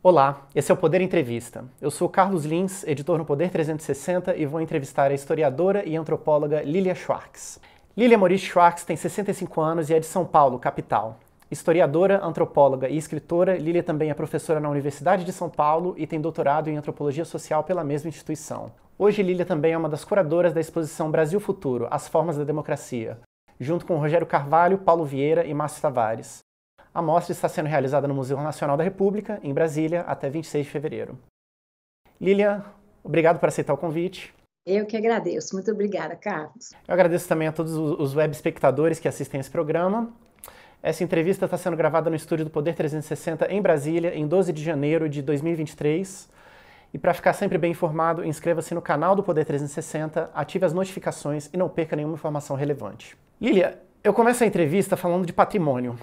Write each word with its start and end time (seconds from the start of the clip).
Olá, 0.00 0.46
esse 0.54 0.70
é 0.70 0.74
o 0.74 0.78
Poder 0.78 1.00
Entrevista. 1.00 1.64
Eu 1.80 1.90
sou 1.90 2.08
Carlos 2.08 2.44
Lins, 2.44 2.84
editor 2.84 3.18
no 3.18 3.24
Poder 3.24 3.50
360 3.50 4.36
e 4.36 4.46
vou 4.46 4.60
entrevistar 4.60 5.10
a 5.10 5.14
historiadora 5.14 5.84
e 5.84 5.96
antropóloga 5.96 6.62
Lilia 6.62 6.94
Schwartz. 6.94 7.58
Lilia 7.96 8.16
Maurice 8.16 8.44
Schwartz 8.44 8.84
tem 8.84 8.94
65 8.96 9.60
anos 9.60 9.90
e 9.90 9.94
é 9.94 9.98
de 9.98 10.06
São 10.06 10.24
Paulo, 10.24 10.56
capital. 10.60 11.18
Historiadora, 11.50 12.24
antropóloga 12.24 12.88
e 12.88 12.96
escritora, 12.96 13.58
Lilia 13.58 13.82
também 13.82 14.08
é 14.08 14.14
professora 14.14 14.60
na 14.60 14.70
Universidade 14.70 15.24
de 15.24 15.32
São 15.32 15.50
Paulo 15.50 15.96
e 15.98 16.06
tem 16.06 16.20
doutorado 16.20 16.70
em 16.70 16.76
antropologia 16.76 17.24
social 17.24 17.64
pela 17.64 17.82
mesma 17.82 18.08
instituição. 18.08 18.70
Hoje, 18.96 19.20
Lilia 19.20 19.44
também 19.44 19.72
é 19.72 19.78
uma 19.78 19.88
das 19.88 20.04
curadoras 20.04 20.52
da 20.52 20.60
exposição 20.60 21.10
Brasil 21.10 21.40
Futuro 21.40 21.88
As 21.90 22.06
Formas 22.06 22.38
da 22.38 22.44
Democracia, 22.44 23.18
junto 23.58 23.84
com 23.84 23.98
Rogério 23.98 24.28
Carvalho, 24.28 24.78
Paulo 24.78 25.04
Vieira 25.04 25.44
e 25.44 25.52
Márcio 25.52 25.82
Tavares. 25.82 26.46
A 26.98 27.02
mostra 27.02 27.30
está 27.30 27.48
sendo 27.48 27.68
realizada 27.68 28.08
no 28.08 28.14
Museu 28.14 28.36
Nacional 28.40 28.76
da 28.76 28.82
República, 28.82 29.38
em 29.44 29.54
Brasília, 29.54 30.00
até 30.00 30.28
26 30.28 30.66
de 30.66 30.72
fevereiro. 30.72 31.16
Lilian, 32.20 32.64
obrigado 33.04 33.38
por 33.38 33.48
aceitar 33.48 33.72
o 33.72 33.76
convite. 33.76 34.34
Eu 34.66 34.84
que 34.84 34.96
agradeço. 34.96 35.54
Muito 35.54 35.70
obrigada, 35.70 36.16
Carlos. 36.16 36.70
Eu 36.88 36.92
agradeço 36.92 37.28
também 37.28 37.46
a 37.46 37.52
todos 37.52 37.72
os 37.72 38.16
web 38.16 38.34
espectadores 38.34 38.98
que 38.98 39.06
assistem 39.06 39.38
esse 39.38 39.48
programa. 39.48 40.10
Essa 40.82 41.04
entrevista 41.04 41.44
está 41.44 41.56
sendo 41.56 41.76
gravada 41.76 42.10
no 42.10 42.16
estúdio 42.16 42.44
do 42.44 42.50
Poder 42.50 42.74
360 42.74 43.46
em 43.46 43.62
Brasília, 43.62 44.12
em 44.16 44.26
12 44.26 44.52
de 44.52 44.64
janeiro 44.64 45.08
de 45.08 45.22
2023. 45.22 46.28
E 46.92 46.98
para 46.98 47.14
ficar 47.14 47.32
sempre 47.32 47.58
bem 47.58 47.70
informado, 47.70 48.24
inscreva-se 48.24 48.74
no 48.74 48.82
canal 48.82 49.14
do 49.14 49.22
Poder 49.22 49.44
360, 49.44 50.32
ative 50.34 50.66
as 50.66 50.72
notificações 50.72 51.48
e 51.52 51.56
não 51.56 51.68
perca 51.68 51.94
nenhuma 51.94 52.14
informação 52.14 52.56
relevante. 52.56 53.16
Lilia, 53.40 53.80
eu 54.02 54.12
começo 54.12 54.42
a 54.42 54.46
entrevista 54.48 54.96
falando 54.96 55.24
de 55.24 55.32
patrimônio, 55.32 55.96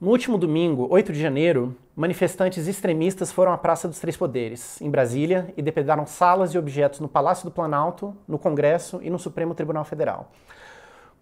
no 0.00 0.10
último 0.10 0.38
domingo, 0.38 0.86
8 0.90 1.12
de 1.12 1.20
janeiro, 1.20 1.74
manifestantes 1.96 2.68
extremistas 2.68 3.32
foram 3.32 3.52
à 3.52 3.58
Praça 3.58 3.88
dos 3.88 3.98
Três 3.98 4.16
Poderes, 4.16 4.80
em 4.80 4.88
Brasília, 4.88 5.52
e 5.56 5.62
depredaram 5.62 6.06
salas 6.06 6.54
e 6.54 6.58
objetos 6.58 7.00
no 7.00 7.08
Palácio 7.08 7.44
do 7.44 7.50
Planalto, 7.50 8.16
no 8.28 8.38
Congresso 8.38 9.00
e 9.02 9.10
no 9.10 9.18
Supremo 9.18 9.56
Tribunal 9.56 9.84
Federal. 9.84 10.30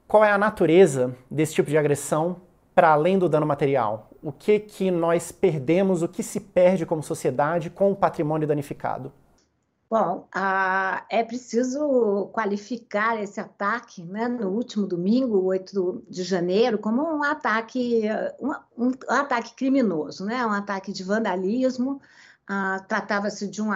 Qual 0.07 0.23
é 0.23 0.31
a 0.31 0.37
natureza 0.37 1.17
desse 1.31 1.55
tipo 1.55 1.71
de 1.71 1.79
agressão 1.79 2.37
para 2.75 2.91
além 2.91 3.19
do 3.19 3.31
dano 3.31 3.47
material? 3.47 4.11
O 4.23 4.31
que 4.31 4.59
que 4.59 4.91
nós 4.91 5.33
perdemos, 5.33 6.03
o 6.03 6.09
que 6.09 6.23
se 6.23 6.39
perde 6.39 6.85
como 6.85 7.03
sociedade 7.03 7.71
com 7.71 7.91
o 7.91 7.97
patrimônio 7.97 8.47
danificado? 8.47 9.11
Bom, 9.89 10.27
ah, 10.35 11.07
é 11.09 11.23
preciso 11.23 12.29
qualificar 12.33 13.23
esse 13.23 13.39
ataque 13.39 14.03
né, 14.03 14.27
no 14.27 14.49
último 14.51 14.85
domingo, 14.85 15.45
8 15.45 16.05
de 16.09 16.25
janeiro, 16.25 16.77
como 16.77 17.03
um 17.03 17.23
ataque, 17.23 18.03
um, 18.41 18.51
um 18.77 18.93
ataque 19.09 19.55
criminoso, 19.55 20.25
né, 20.25 20.45
um 20.45 20.51
ataque 20.51 20.93
de 20.93 21.05
vandalismo. 21.05 22.01
Ah, 22.49 22.81
Tratava-se 22.89 23.47
de, 23.47 23.63
um 23.63 23.71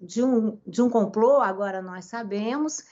de, 0.00 0.22
um, 0.22 0.58
de 0.66 0.80
um 0.80 0.88
complô, 0.88 1.40
agora 1.40 1.82
nós 1.82 2.06
sabemos, 2.06 2.82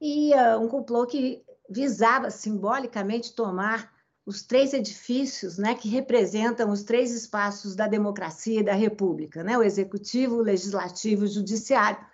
e 0.00 0.34
uh, 0.34 0.60
um 0.60 0.68
complô 0.68 1.06
que 1.06 1.42
visava 1.68 2.30
simbolicamente 2.30 3.34
tomar 3.34 3.90
os 4.26 4.42
três 4.42 4.74
edifícios 4.74 5.56
né, 5.56 5.74
que 5.76 5.88
representam 5.88 6.70
os 6.70 6.82
três 6.82 7.12
espaços 7.12 7.76
da 7.76 7.86
democracia 7.86 8.60
e 8.60 8.64
da 8.64 8.74
república, 8.74 9.44
né, 9.44 9.56
o 9.56 9.62
executivo, 9.62 10.36
o 10.36 10.42
legislativo 10.42 11.24
e 11.24 11.28
o 11.28 11.32
judiciário, 11.32 12.04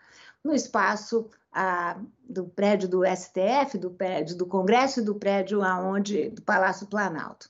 no 0.44 0.54
espaço 0.54 1.30
ah, 1.50 1.98
do 2.28 2.44
prédio 2.44 2.88
do 2.88 3.02
STF, 3.04 3.78
do 3.78 3.90
prédio 3.90 4.36
do 4.36 4.46
Congresso 4.46 5.00
e 5.00 5.04
do 5.04 5.14
prédio 5.14 5.62
aonde, 5.62 6.28
do 6.28 6.42
Palácio 6.42 6.86
Planalto. 6.86 7.48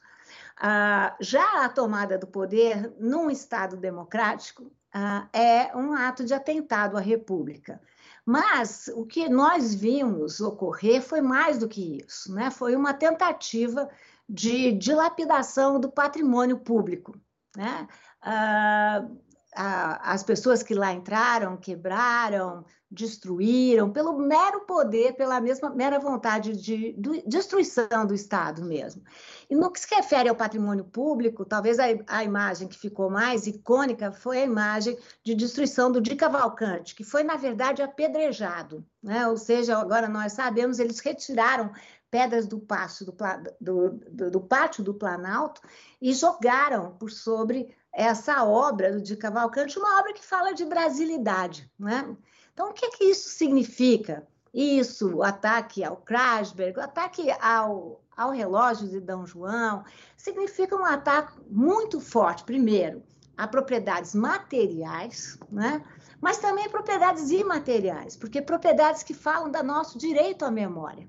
Ah, 0.57 1.17
já 1.19 1.65
a 1.65 1.69
tomada 1.69 2.17
do 2.17 2.27
poder 2.29 2.93
num 3.01 3.29
Estado 3.31 3.77
democrático 3.77 4.71
ah, 4.95 5.27
é 5.33 5.77
um 5.77 5.93
ato 5.93 6.25
de 6.25 6.35
atentado 6.35 6.97
à 6.97 7.01
República. 7.01 7.81
Mas 8.25 8.89
o 8.95 9.05
que 9.05 9.29
nós 9.29 9.75
vimos 9.75 10.41
ocorrer 10.41 11.03
foi 11.03 11.20
mais 11.20 11.59
do 11.59 11.67
que 11.67 12.01
isso, 12.07 12.33
né? 12.33 12.53
foi 12.53 12.77
uma 12.77 12.95
tentativa 12.95 13.89
de 14.33 14.73
dilapidação 14.73 15.79
do 15.79 15.93
patrimônio 15.93 16.59
público. 16.59 17.15
Né? 17.55 17.87
Ah, 18.23 19.07
as 19.55 20.23
pessoas 20.23 20.63
que 20.63 20.75
lá 20.75 20.95
entraram 20.95 21.59
quebraram, 21.59 22.65
destruíram, 22.91 23.92
pelo 23.92 24.19
mero 24.19 24.61
poder, 24.61 25.15
pela 25.15 25.41
mesma 25.42 25.69
mera 25.69 25.98
vontade 25.98 26.57
de, 26.57 26.95
de 26.95 27.23
destruição 27.27 28.07
do 28.07 28.15
Estado 28.15 28.65
mesmo. 28.65 29.03
E 29.51 29.55
no 29.55 29.71
que 29.71 29.81
se 29.81 29.95
refere 29.95 30.31
ao 30.31 30.35
patrimônio 30.35 30.85
público, 30.85 31.45
talvez 31.45 31.79
a, 31.79 31.85
a, 32.07 32.25
imagem 32.25 32.67
que 32.67 32.79
ficou 32.79 33.11
mais 33.11 33.47
icônica 33.47 34.11
foi 34.11 34.39
a 34.39 34.45
imagem 34.45 34.97
de 35.23 35.35
destruição 35.35 35.92
do 35.92 36.01
Di 36.01 36.17
Cavalcante, 36.17 36.95
que 36.95 37.05
foi, 37.05 37.23
na 37.23 37.37
verdade, 37.37 37.83
apedrejado. 37.83 38.83
Né? 39.03 39.27
Ou 39.27 39.37
seja, 39.37 39.77
agora 39.77 40.09
nós 40.09 40.33
sabemos, 40.33 40.79
eles 40.79 41.01
retiraram 41.01 41.71
pedras 42.12 42.46
do, 42.46 42.61
passo, 42.61 43.06
do, 43.06 43.14
do, 43.58 44.30
do, 44.30 44.40
pátio 44.42 44.84
do 44.84 44.92
Planalto 44.92 45.62
e 45.98 46.12
jogaram 46.12 46.95
por 46.98 47.11
sobre 47.11 47.74
essa 47.90 48.45
obra 48.45 49.00
Di 49.00 49.17
Cavalcante, 49.17 49.78
uma 49.78 49.98
obra 49.98 50.12
que 50.12 50.23
fala 50.23 50.52
de 50.52 50.67
brasilidade. 50.67 51.70
Né? 51.78 52.14
Então, 52.52 52.68
o 52.68 52.74
que, 52.74 52.84
é 52.84 52.90
que 52.90 53.05
isso 53.05 53.30
significa? 53.30 54.28
Isso, 54.52 55.17
o 55.17 55.23
ataque 55.23 55.83
ao 55.83 55.96
Krasberg, 55.96 56.78
o 56.78 56.83
ataque 56.83 57.30
ao, 57.40 58.02
ao 58.14 58.30
relógio 58.30 58.86
de 58.89 59.00
D. 59.00 59.12
João, 59.24 59.83
significa 60.14 60.77
um 60.77 60.84
ataque 60.84 61.33
muito 61.48 61.98
forte, 61.98 62.44
primeiro, 62.44 63.02
a 63.39 63.48
propriedades 63.48 64.14
materiais, 64.14 65.39
né? 65.50 65.83
mas 66.20 66.36
também 66.36 66.68
propriedades 66.68 67.30
imateriais, 67.30 68.18
porque 68.18 68.42
propriedades 68.42 69.02
que 69.02 69.14
falam 69.14 69.50
do 69.50 69.62
nosso 69.62 69.96
direito 69.96 70.44
à 70.44 70.50
memória. 70.50 71.08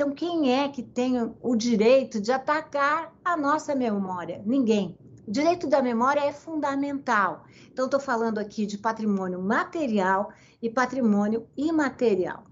Então, 0.00 0.12
quem 0.12 0.58
é 0.58 0.66
que 0.66 0.82
tem 0.82 1.30
o 1.42 1.54
direito 1.54 2.22
de 2.22 2.32
atacar 2.32 3.12
a 3.22 3.36
nossa 3.36 3.74
memória? 3.74 4.40
Ninguém. 4.46 4.96
O 5.28 5.30
direito 5.30 5.66
da 5.66 5.82
memória 5.82 6.20
é 6.20 6.32
fundamental. 6.32 7.44
Então, 7.70 7.84
estou 7.84 8.00
falando 8.00 8.38
aqui 8.38 8.64
de 8.64 8.78
patrimônio 8.78 9.38
material 9.38 10.32
e 10.62 10.70
patrimônio 10.70 11.46
imaterial. 11.54 12.44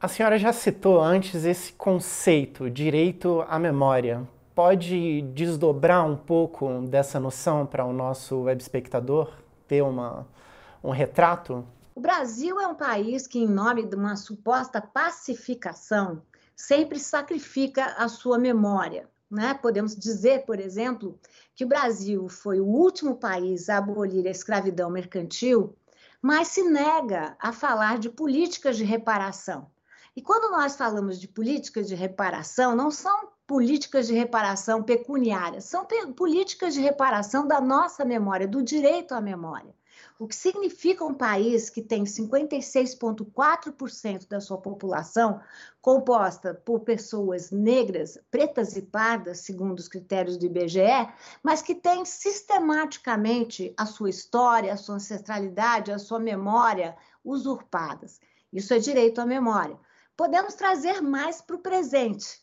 A 0.00 0.08
senhora 0.08 0.36
já 0.40 0.52
citou 0.52 1.00
antes 1.00 1.44
esse 1.44 1.72
conceito, 1.72 2.68
direito 2.68 3.44
à 3.46 3.60
memória. 3.60 4.28
Pode 4.52 5.22
desdobrar 5.22 6.04
um 6.04 6.16
pouco 6.16 6.80
dessa 6.80 7.20
noção 7.20 7.64
para 7.64 7.84
o 7.84 7.92
nosso 7.92 8.40
web 8.40 8.60
espectador 8.60 9.30
ter 9.68 9.82
uma, 9.82 10.26
um 10.82 10.90
retrato? 10.90 11.64
O 11.94 12.00
Brasil 12.00 12.60
é 12.60 12.66
um 12.68 12.74
país 12.74 13.28
que, 13.28 13.38
em 13.38 13.48
nome 13.48 13.84
de 13.84 13.94
uma 13.94 14.16
suposta 14.16 14.80
pacificação, 14.80 16.22
sempre 16.58 16.98
sacrifica 16.98 17.84
a 17.96 18.08
sua 18.08 18.36
memória. 18.36 19.08
Né? 19.30 19.54
Podemos 19.54 19.94
dizer, 19.94 20.44
por 20.44 20.58
exemplo, 20.58 21.18
que 21.54 21.64
o 21.64 21.68
Brasil 21.68 22.28
foi 22.28 22.60
o 22.60 22.66
último 22.66 23.16
país 23.16 23.68
a 23.68 23.78
abolir 23.78 24.26
a 24.26 24.30
escravidão 24.30 24.90
mercantil, 24.90 25.76
mas 26.20 26.48
se 26.48 26.64
nega 26.64 27.36
a 27.38 27.52
falar 27.52 27.98
de 27.98 28.10
políticas 28.10 28.76
de 28.76 28.82
reparação. 28.82 29.70
E 30.16 30.20
quando 30.20 30.50
nós 30.50 30.74
falamos 30.74 31.20
de 31.20 31.28
políticas 31.28 31.86
de 31.86 31.94
reparação, 31.94 32.74
não 32.74 32.90
são 32.90 33.28
políticas 33.46 34.08
de 34.08 34.14
reparação 34.14 34.82
pecuniárias, 34.82 35.64
são 35.64 35.86
políticas 36.16 36.74
de 36.74 36.80
reparação 36.80 37.46
da 37.46 37.60
nossa 37.60 38.04
memória, 38.04 38.48
do 38.48 38.62
direito 38.62 39.14
à 39.14 39.20
memória 39.20 39.77
o 40.18 40.26
que 40.26 40.34
significa 40.34 41.04
um 41.04 41.14
país 41.14 41.70
que 41.70 41.80
tem 41.80 42.02
56,4% 42.02 44.26
da 44.26 44.40
sua 44.40 44.58
população 44.58 45.40
composta 45.80 46.52
por 46.52 46.80
pessoas 46.80 47.52
negras, 47.52 48.18
pretas 48.28 48.76
e 48.76 48.82
pardas, 48.82 49.38
segundo 49.40 49.78
os 49.78 49.86
critérios 49.86 50.36
do 50.36 50.46
IBGE, 50.46 51.08
mas 51.40 51.62
que 51.62 51.74
tem 51.74 52.04
sistematicamente 52.04 53.72
a 53.76 53.86
sua 53.86 54.10
história, 54.10 54.72
a 54.72 54.76
sua 54.76 54.96
ancestralidade, 54.96 55.92
a 55.92 56.00
sua 56.00 56.18
memória 56.18 56.96
usurpadas. 57.24 58.18
Isso 58.52 58.74
é 58.74 58.80
direito 58.80 59.20
à 59.20 59.26
memória. 59.26 59.78
Podemos 60.16 60.54
trazer 60.54 61.00
mais 61.00 61.40
para 61.40 61.54
o 61.54 61.60
presente. 61.60 62.42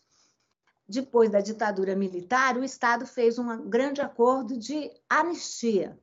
Depois 0.87 1.29
da 1.29 1.41
ditadura 1.41 1.93
militar, 1.93 2.57
o 2.57 2.63
Estado 2.63 3.05
fez 3.05 3.37
um 3.37 3.67
grande 3.67 3.99
acordo 3.99 4.57
de 4.57 4.89
anistia 5.09 5.99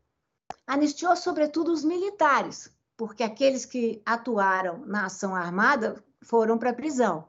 anistiou 0.66 1.16
sobretudo 1.16 1.72
os 1.72 1.84
militares, 1.84 2.70
porque 2.96 3.22
aqueles 3.22 3.64
que 3.64 4.02
atuaram 4.04 4.84
na 4.86 5.06
ação 5.06 5.34
armada 5.34 6.02
foram 6.22 6.58
para 6.58 6.70
a 6.70 6.74
prisão. 6.74 7.28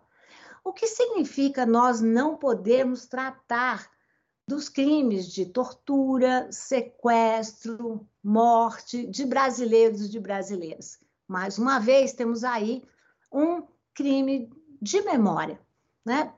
O 0.63 0.71
que 0.71 0.87
significa 0.87 1.65
nós 1.65 1.99
não 1.99 2.37
podermos 2.37 3.05
tratar 3.05 3.89
dos 4.47 4.69
crimes 4.69 5.27
de 5.27 5.45
tortura, 5.45 6.47
sequestro, 6.51 8.07
morte 8.23 9.07
de 9.07 9.25
brasileiros 9.25 10.01
e 10.01 10.09
de 10.09 10.19
brasileiras. 10.19 10.99
Mais 11.27 11.57
uma 11.57 11.79
vez, 11.79 12.13
temos 12.13 12.43
aí 12.43 12.83
um 13.31 13.63
crime 13.93 14.51
de 14.81 15.01
memória. 15.01 15.59
Né? 16.05 16.31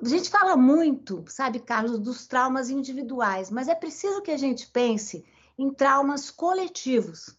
A 0.00 0.08
gente 0.08 0.30
fala 0.30 0.56
muito, 0.56 1.24
sabe, 1.28 1.58
Carlos, 1.60 1.98
dos 1.98 2.26
traumas 2.26 2.70
individuais, 2.70 3.50
mas 3.50 3.68
é 3.68 3.74
preciso 3.74 4.22
que 4.22 4.30
a 4.30 4.36
gente 4.36 4.66
pense 4.68 5.24
em 5.60 5.70
traumas 5.70 6.30
coletivos. 6.30 7.38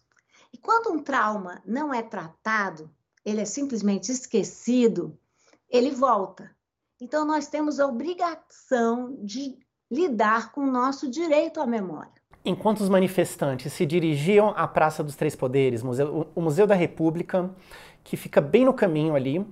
E 0.52 0.56
quando 0.56 0.92
um 0.92 1.02
trauma 1.02 1.60
não 1.66 1.92
é 1.92 2.00
tratado, 2.00 2.88
ele 3.24 3.40
é 3.40 3.44
simplesmente 3.44 4.12
esquecido, 4.12 5.18
ele 5.68 5.90
volta. 5.90 6.48
Então, 7.00 7.24
nós 7.24 7.48
temos 7.48 7.80
a 7.80 7.86
obrigação 7.86 9.16
de 9.18 9.58
lidar 9.90 10.52
com 10.52 10.60
o 10.60 10.70
nosso 10.70 11.10
direito 11.10 11.60
à 11.60 11.66
memória. 11.66 12.12
Enquanto 12.44 12.80
os 12.80 12.88
manifestantes 12.88 13.72
se 13.72 13.84
dirigiam 13.84 14.50
à 14.56 14.68
Praça 14.68 15.02
dos 15.02 15.16
Três 15.16 15.34
Poderes, 15.34 15.82
o 15.82 16.40
Museu 16.40 16.66
da 16.66 16.76
República, 16.76 17.50
que 18.04 18.16
fica 18.16 18.40
bem 18.40 18.64
no 18.64 18.72
caminho 18.72 19.16
ali, 19.16 19.44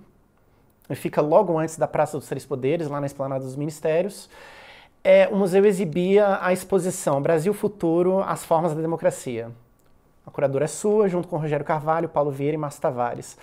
fica 0.95 1.21
logo 1.21 1.59
antes 1.59 1.77
da 1.77 1.89
Praça 1.89 2.17
dos 2.17 2.29
Três 2.29 2.47
Poderes, 2.47 2.87
lá 2.87 3.01
na 3.01 3.07
Esplanada 3.07 3.45
dos 3.45 3.57
Ministérios, 3.57 4.31
é, 5.03 5.29
o 5.29 5.37
museu 5.37 5.65
exibia 5.65 6.39
a 6.41 6.53
exposição 6.53 7.23
Brasil 7.23 7.55
Futuro, 7.55 8.23
as 8.23 8.45
formas 8.45 8.75
da 8.75 8.81
democracia. 8.81 9.51
A 10.27 10.31
curadora 10.31 10.67
é 10.67 10.69
sua, 10.69 11.09
junto 11.09 11.27
com 11.27 11.39
Rogério 11.39 11.65
Carvalho, 11.65 12.09
Paulo 12.09 12.31
Vieira 12.31 12.55
e 12.55 12.59
Márcio 12.59 12.83
Tavares. 12.83 13.39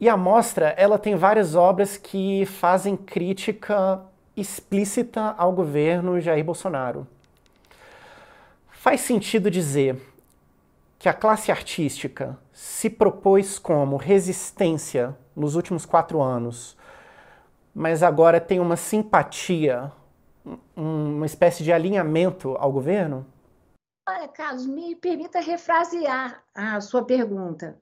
E 0.00 0.08
a 0.08 0.16
mostra, 0.16 0.68
ela 0.76 0.98
tem 0.98 1.14
várias 1.14 1.54
obras 1.54 1.96
que 1.96 2.46
fazem 2.46 2.96
crítica 2.96 4.00
explícita 4.36 5.34
ao 5.38 5.52
governo 5.52 6.20
Jair 6.20 6.44
Bolsonaro. 6.44 7.06
Faz 8.68 9.00
sentido 9.00 9.50
dizer 9.50 10.00
que 10.98 11.08
a 11.08 11.14
classe 11.14 11.50
artística 11.50 12.38
se 12.52 12.88
propôs 12.88 13.58
como 13.58 13.96
resistência 13.96 15.16
nos 15.34 15.54
últimos 15.54 15.84
quatro 15.84 16.22
anos, 16.22 16.76
mas 17.74 18.02
agora 18.02 18.40
tem 18.40 18.58
uma 18.58 18.76
simpatia 18.76 19.92
uma 20.74 21.26
espécie 21.26 21.64
de 21.64 21.72
alinhamento 21.72 22.56
ao 22.58 22.72
governo? 22.72 23.26
Olha, 24.08 24.28
Carlos, 24.28 24.66
me 24.66 24.94
permita 24.94 25.40
refrasear 25.40 26.42
a 26.54 26.80
sua 26.80 27.04
pergunta. 27.04 27.80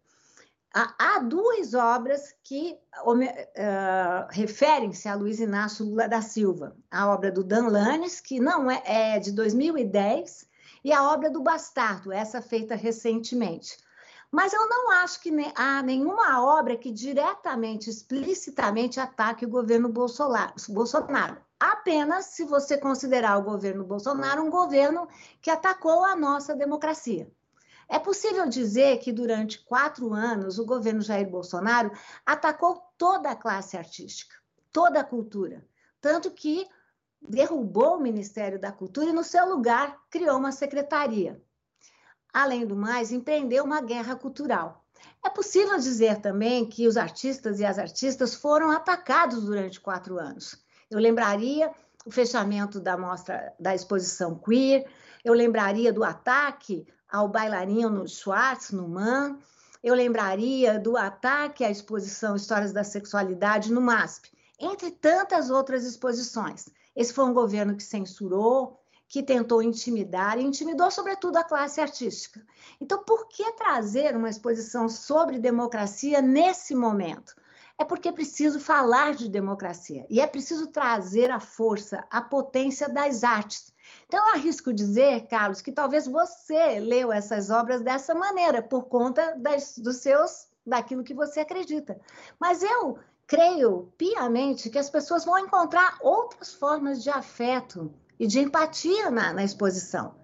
Há, 0.76 1.20
duas 1.20 1.72
obras 1.72 2.34
que 2.42 2.76
uh, 3.06 4.26
referem-se 4.30 5.08
a 5.08 5.14
Luiz 5.14 5.38
Inácio 5.38 5.86
Lula 5.86 6.08
da 6.08 6.20
Silva. 6.20 6.76
A 6.90 7.08
obra 7.12 7.30
do 7.30 7.44
Dan 7.44 7.68
Lanes, 7.68 8.20
que 8.20 8.40
não 8.40 8.68
é, 8.68 8.82
é 8.84 9.18
de 9.20 9.30
2010, 9.30 10.48
e 10.82 10.92
a 10.92 11.12
obra 11.12 11.30
do 11.30 11.42
Bastardo, 11.42 12.10
essa 12.10 12.42
feita 12.42 12.74
recentemente. 12.74 13.76
Mas 14.32 14.52
eu 14.52 14.68
não 14.68 14.90
acho 14.90 15.20
que 15.20 15.30
há 15.54 15.80
nenhuma 15.80 16.42
obra 16.42 16.76
que 16.76 16.90
diretamente, 16.90 17.88
explicitamente 17.88 18.98
ataque 18.98 19.46
o 19.46 19.48
governo 19.48 19.88
Bolsonaro 19.88 21.36
apenas 21.72 22.26
se 22.26 22.44
você 22.44 22.76
considerar 22.76 23.38
o 23.38 23.42
governo 23.42 23.84
Bolsonaro 23.84 24.42
um 24.42 24.50
governo 24.50 25.08
que 25.40 25.50
atacou 25.50 26.04
a 26.04 26.14
nossa 26.14 26.54
democracia. 26.54 27.30
É 27.88 27.98
possível 27.98 28.46
dizer 28.46 28.98
que 28.98 29.10
durante 29.10 29.64
quatro 29.64 30.12
anos 30.12 30.58
o 30.58 30.66
governo 30.66 31.00
Jair 31.00 31.28
Bolsonaro 31.28 31.90
atacou 32.24 32.82
toda 32.98 33.30
a 33.30 33.36
classe 33.36 33.78
artística, 33.78 34.36
toda 34.70 35.00
a 35.00 35.04
cultura, 35.04 35.66
tanto 36.02 36.30
que 36.30 36.66
derrubou 37.26 37.96
o 37.96 38.00
Ministério 38.00 38.60
da 38.60 38.70
Cultura 38.70 39.08
e, 39.08 39.14
no 39.14 39.24
seu 39.24 39.48
lugar, 39.48 39.98
criou 40.10 40.36
uma 40.36 40.52
secretaria. 40.52 41.42
Além 42.30 42.66
do 42.66 42.76
mais, 42.76 43.10
empreendeu 43.10 43.64
uma 43.64 43.80
guerra 43.80 44.14
cultural. 44.16 44.84
É 45.24 45.30
possível 45.30 45.78
dizer 45.78 46.20
também 46.20 46.68
que 46.68 46.86
os 46.86 46.98
artistas 46.98 47.58
e 47.58 47.64
as 47.64 47.78
artistas 47.78 48.34
foram 48.34 48.70
atacados 48.70 49.44
durante 49.44 49.80
quatro 49.80 50.18
anos. 50.18 50.63
Eu 50.94 51.00
lembraria 51.00 51.72
o 52.06 52.10
fechamento 52.12 52.78
da 52.78 52.96
mostra 52.96 53.52
da 53.58 53.74
exposição 53.74 54.38
queer, 54.38 54.86
eu 55.24 55.34
lembraria 55.34 55.92
do 55.92 56.04
ataque 56.04 56.86
ao 57.10 57.26
bailarino 57.26 58.06
Schwartz 58.06 58.70
no 58.70 58.86
MAN, 58.86 59.36
eu 59.82 59.92
lembraria 59.92 60.78
do 60.78 60.96
ataque 60.96 61.64
à 61.64 61.70
exposição 61.70 62.36
Histórias 62.36 62.72
da 62.72 62.84
Sexualidade 62.84 63.72
no 63.72 63.80
MASP, 63.80 64.30
entre 64.56 64.92
tantas 64.92 65.50
outras 65.50 65.84
exposições. 65.84 66.68
Esse 66.94 67.12
foi 67.12 67.24
um 67.24 67.34
governo 67.34 67.74
que 67.74 67.82
censurou, 67.82 68.80
que 69.08 69.20
tentou 69.20 69.60
intimidar 69.64 70.38
e 70.38 70.44
intimidou, 70.44 70.92
sobretudo, 70.92 71.38
a 71.38 71.42
classe 71.42 71.80
artística. 71.80 72.40
Então, 72.80 73.02
por 73.02 73.26
que 73.26 73.50
trazer 73.54 74.14
uma 74.14 74.30
exposição 74.30 74.88
sobre 74.88 75.40
democracia 75.40 76.22
nesse 76.22 76.72
momento? 76.72 77.34
É 77.78 77.84
porque 77.84 78.08
é 78.08 78.12
preciso 78.12 78.60
falar 78.60 79.14
de 79.14 79.28
democracia 79.28 80.06
e 80.08 80.20
é 80.20 80.26
preciso 80.26 80.68
trazer 80.68 81.30
a 81.30 81.40
força, 81.40 82.04
a 82.10 82.20
potência 82.22 82.88
das 82.88 83.24
artes. 83.24 83.72
Então, 84.06 84.20
eu 84.28 84.34
arrisco 84.34 84.72
dizer, 84.72 85.26
Carlos, 85.26 85.60
que 85.60 85.72
talvez 85.72 86.06
você 86.06 86.78
leu 86.78 87.12
essas 87.12 87.50
obras 87.50 87.82
dessa 87.82 88.14
maneira, 88.14 88.62
por 88.62 88.84
conta 88.84 89.34
das, 89.36 89.76
dos 89.78 89.96
seus, 89.96 90.48
daquilo 90.64 91.04
que 91.04 91.14
você 91.14 91.40
acredita. 91.40 92.00
Mas 92.38 92.62
eu 92.62 92.98
creio 93.26 93.92
piamente 93.98 94.70
que 94.70 94.78
as 94.78 94.88
pessoas 94.88 95.24
vão 95.24 95.38
encontrar 95.38 95.98
outras 96.00 96.54
formas 96.54 97.02
de 97.02 97.10
afeto 97.10 97.92
e 98.18 98.26
de 98.26 98.40
empatia 98.40 99.10
na, 99.10 99.32
na 99.32 99.42
exposição. 99.42 100.14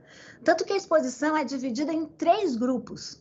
Tanto 0.44 0.64
que 0.64 0.72
a 0.72 0.76
exposição 0.76 1.36
é 1.36 1.44
dividida 1.44 1.92
em 1.92 2.06
três 2.06 2.56
grupos 2.56 3.19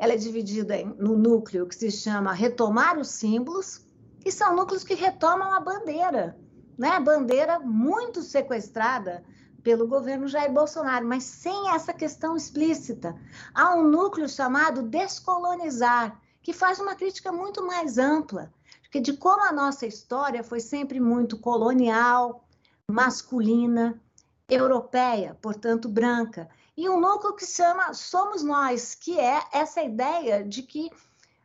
ela 0.00 0.14
é 0.14 0.16
dividida 0.16 0.74
em, 0.74 0.86
no 0.98 1.14
núcleo 1.14 1.66
que 1.66 1.74
se 1.74 1.90
chama 1.90 2.32
retomar 2.32 2.98
os 2.98 3.08
símbolos, 3.08 3.84
que 4.18 4.32
são 4.32 4.56
núcleos 4.56 4.82
que 4.82 4.94
retomam 4.94 5.52
a 5.52 5.60
bandeira, 5.60 6.38
né? 6.78 6.88
A 6.88 7.00
bandeira 7.00 7.60
muito 7.60 8.22
sequestrada 8.22 9.22
pelo 9.62 9.86
governo 9.86 10.26
Jair 10.26 10.50
Bolsonaro, 10.50 11.06
mas 11.06 11.24
sem 11.24 11.70
essa 11.70 11.92
questão 11.92 12.34
explícita. 12.34 13.14
Há 13.52 13.74
um 13.74 13.90
núcleo 13.90 14.26
chamado 14.26 14.82
descolonizar, 14.82 16.18
que 16.42 16.54
faz 16.54 16.80
uma 16.80 16.94
crítica 16.94 17.30
muito 17.30 17.66
mais 17.66 17.98
ampla, 17.98 18.50
de 19.02 19.12
como 19.12 19.44
a 19.44 19.52
nossa 19.52 19.86
história 19.86 20.42
foi 20.42 20.60
sempre 20.60 20.98
muito 20.98 21.38
colonial, 21.38 22.48
masculina, 22.90 24.00
europeia, 24.48 25.36
portanto 25.42 25.90
branca, 25.90 26.48
e 26.80 26.88
um 26.88 26.98
núcleo 26.98 27.34
que 27.34 27.44
se 27.44 27.56
chama 27.56 27.92
Somos 27.92 28.42
Nós, 28.42 28.94
que 28.94 29.20
é 29.20 29.42
essa 29.52 29.82
ideia 29.82 30.42
de 30.42 30.62
que 30.62 30.90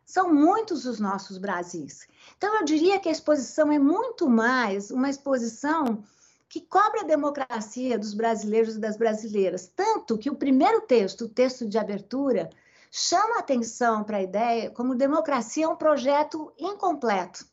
são 0.06 0.34
muitos 0.34 0.86
os 0.86 0.98
nossos 0.98 1.38
Brasis. 1.38 2.08
Então, 2.38 2.56
eu 2.56 2.64
diria 2.64 2.98
que 3.02 3.10
a 3.10 3.12
exposição 3.12 3.70
é 3.70 3.78
muito 3.78 4.30
mais 4.30 4.92
uma 4.92 5.10
exposição 5.10 6.02
que 6.48 6.62
cobre 6.62 7.02
a 7.02 7.04
democracia 7.04 8.00
dos 8.00 8.14
brasileiros 8.14 8.78
e 8.78 8.80
das 8.80 8.96
brasileiras. 8.96 9.70
Tanto 9.76 10.18
que 10.18 10.30
o 10.30 10.38
primeiro 10.38 10.80
texto, 10.80 11.26
o 11.26 11.30
texto 11.30 11.68
de 11.68 11.78
abertura, 11.78 12.50
chama 12.90 13.40
atenção 13.40 14.06
para 14.06 14.18
a 14.18 14.24
ideia 14.24 14.72
como 14.72 14.96
democracia 14.96 15.66
é 15.66 15.68
um 15.68 15.76
projeto 15.76 16.54
incompleto. 16.58 17.46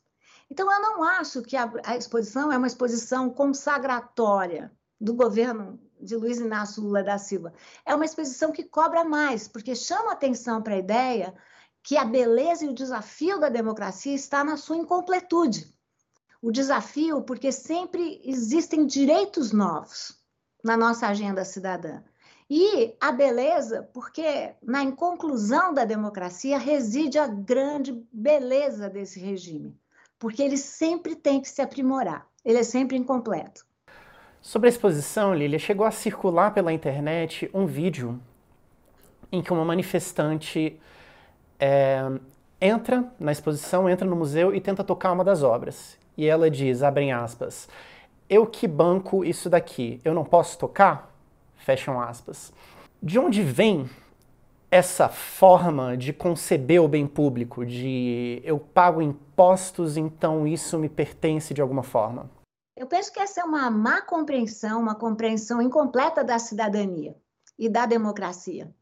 Então, 0.49 0.71
eu 0.73 0.80
não 0.80 1.02
acho 1.02 1.42
que 1.42 1.56
a, 1.56 1.68
a 1.83 1.97
exposição 1.97 2.52
é 2.52 2.56
uma 2.56 2.68
exposição 2.68 3.28
consagratória 3.28 4.71
do 5.00 5.14
governo 5.14 5.80
de 6.02 6.16
Luiz 6.16 6.38
Inácio 6.38 6.82
Lula 6.82 7.02
da 7.02 7.16
Silva. 7.16 7.52
É 7.87 7.94
uma 7.94 8.04
exposição 8.04 8.50
que 8.50 8.64
cobra 8.64 9.04
mais, 9.04 9.47
porque 9.47 9.75
chama 9.75 10.12
atenção 10.12 10.61
para 10.61 10.75
a 10.75 10.78
ideia 10.78 11.35
que 11.82 11.97
a 11.97 12.04
beleza 12.04 12.64
e 12.64 12.68
o 12.68 12.75
desafio 12.75 13.38
da 13.38 13.49
democracia 13.49 14.14
está 14.14 14.44
na 14.44 14.56
sua 14.56 14.76
incompletude. 14.76 15.73
O 16.40 16.50
desafio, 16.50 17.23
porque 17.23 17.52
sempre 17.52 18.21
existem 18.25 18.87
direitos 18.87 19.52
novos 19.52 20.21
na 20.62 20.76
nossa 20.76 21.06
agenda 21.06 21.44
cidadã. 21.44 22.02
E 22.50 22.94
a 23.00 23.11
beleza, 23.11 23.88
porque 23.94 24.54
na 24.62 24.82
inconclusão 24.82 25.73
da 25.73 25.85
democracia 25.85 26.59
reside 26.59 27.18
a 27.18 27.26
grande 27.26 27.92
beleza 28.12 28.90
desse 28.90 29.18
regime, 29.18 29.75
porque 30.18 30.42
ele 30.42 30.59
sempre 30.59 31.16
tem 31.16 31.40
que 31.40 31.49
se 31.49 31.62
aprimorar, 31.62 32.28
ele 32.44 32.59
é 32.59 32.62
sempre 32.62 32.97
incompleto. 32.97 33.64
Sobre 34.42 34.68
a 34.68 34.70
exposição, 34.70 35.32
Lilia, 35.32 35.56
chegou 35.56 35.87
a 35.87 35.92
circular 35.92 36.52
pela 36.52 36.72
internet 36.72 37.49
um 37.54 37.64
vídeo 37.64 38.20
em 39.30 39.40
que 39.40 39.52
uma 39.52 39.64
manifestante 39.64 40.80
é, 41.61 42.02
entra 42.61 43.04
na 43.20 43.30
exposição, 43.30 43.88
entra 43.88 44.04
no 44.04 44.16
museu 44.16 44.52
e 44.52 44.61
tenta 44.61 44.82
tocar 44.82 45.12
uma 45.12 45.22
das 45.22 45.44
obras. 45.44 45.96
E 46.16 46.26
ela 46.26 46.50
diz, 46.50 46.82
abrem 46.82 47.12
aspas, 47.12 47.68
eu 48.28 48.44
que 48.44 48.66
banco 48.66 49.25
isso 49.25 49.49
daqui, 49.49 50.00
eu 50.04 50.12
não 50.12 50.25
posso 50.25 50.58
tocar? 50.58 51.14
Fecham 51.54 52.00
aspas. 52.00 52.52
De 53.00 53.20
onde 53.20 53.42
vem 53.42 53.88
essa 54.72 55.08
forma 55.08 55.96
de 55.96 56.12
conceber 56.12 56.82
o 56.82 56.88
bem 56.88 57.06
público, 57.06 57.64
de 57.64 58.42
eu 58.42 58.58
pago 58.58 59.00
impostos, 59.00 59.96
então 59.96 60.49
isso 60.49 60.80
me 60.80 60.88
pertence 60.88 61.54
de 61.54 61.62
alguma 61.62 61.84
forma? 61.84 62.41
Eu 62.82 62.86
penso 62.88 63.12
que 63.12 63.20
essa 63.20 63.40
é 63.40 63.44
uma 63.44 63.70
má 63.70 64.02
compreensão, 64.02 64.80
uma 64.80 64.96
compreensão 64.96 65.62
incompleta 65.62 66.24
da 66.24 66.36
cidadania 66.40 67.16
e 67.56 67.68
da 67.68 67.86
democracia. 67.86 68.74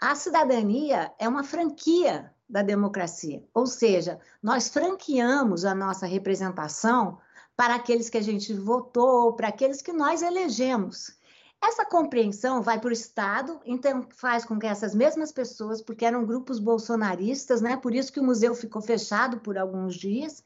A 0.00 0.14
cidadania 0.14 1.12
é 1.18 1.28
uma 1.28 1.44
franquia 1.44 2.32
da 2.48 2.62
democracia, 2.62 3.44
ou 3.52 3.66
seja, 3.66 4.18
nós 4.42 4.70
franqueamos 4.70 5.66
a 5.66 5.74
nossa 5.74 6.06
representação 6.06 7.18
para 7.54 7.74
aqueles 7.74 8.08
que 8.08 8.16
a 8.16 8.22
gente 8.22 8.54
votou, 8.54 9.34
para 9.34 9.48
aqueles 9.48 9.82
que 9.82 9.92
nós 9.92 10.22
elegemos. 10.22 11.14
Essa 11.62 11.84
compreensão 11.84 12.62
vai 12.62 12.80
para 12.80 12.88
o 12.88 12.92
Estado, 12.92 13.60
então 13.66 14.08
faz 14.16 14.42
com 14.42 14.58
que 14.58 14.66
essas 14.66 14.94
mesmas 14.94 15.32
pessoas, 15.32 15.82
porque 15.82 16.06
eram 16.06 16.24
grupos 16.24 16.58
bolsonaristas, 16.58 17.60
né? 17.60 17.76
Por 17.76 17.94
isso 17.94 18.10
que 18.10 18.20
o 18.20 18.24
museu 18.24 18.54
ficou 18.54 18.80
fechado 18.80 19.40
por 19.40 19.58
alguns 19.58 19.96
dias. 19.96 20.42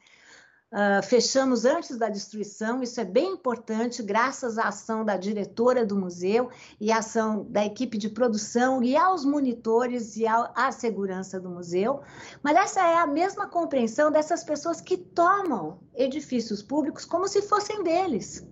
Uh, 0.73 1.03
fechamos 1.03 1.67
antes 1.67 1.99
da 1.99 2.09
destruição, 2.09 2.83
isso 2.83 2.99
é 2.99 3.05
bem 3.05 3.35
importante, 3.35 4.03
graças 4.03 4.57
à 4.57 4.69
ação 4.69 5.05
da 5.05 5.19
diretora 5.19 5.85
do 5.85 5.95
museu 5.95 6.49
e 6.81 6.91
à 6.91 6.97
ação 6.97 7.45
da 7.51 7.63
equipe 7.63 7.99
de 7.99 8.09
produção 8.09 8.83
e 8.83 8.97
aos 8.97 9.23
monitores 9.23 10.17
e 10.17 10.25
à 10.27 10.73
segurança 10.73 11.39
do 11.39 11.51
museu. 11.51 12.01
Mas 12.43 12.57
essa 12.57 12.81
é 12.81 12.97
a 12.97 13.07
mesma 13.07 13.47
compreensão 13.47 14.11
dessas 14.11 14.43
pessoas 14.43 14.81
que 14.81 14.97
tomam 14.97 15.79
edifícios 15.95 16.63
públicos 16.63 17.05
como 17.05 17.29
se 17.29 17.43
fossem 17.43 17.83
deles 17.83 18.43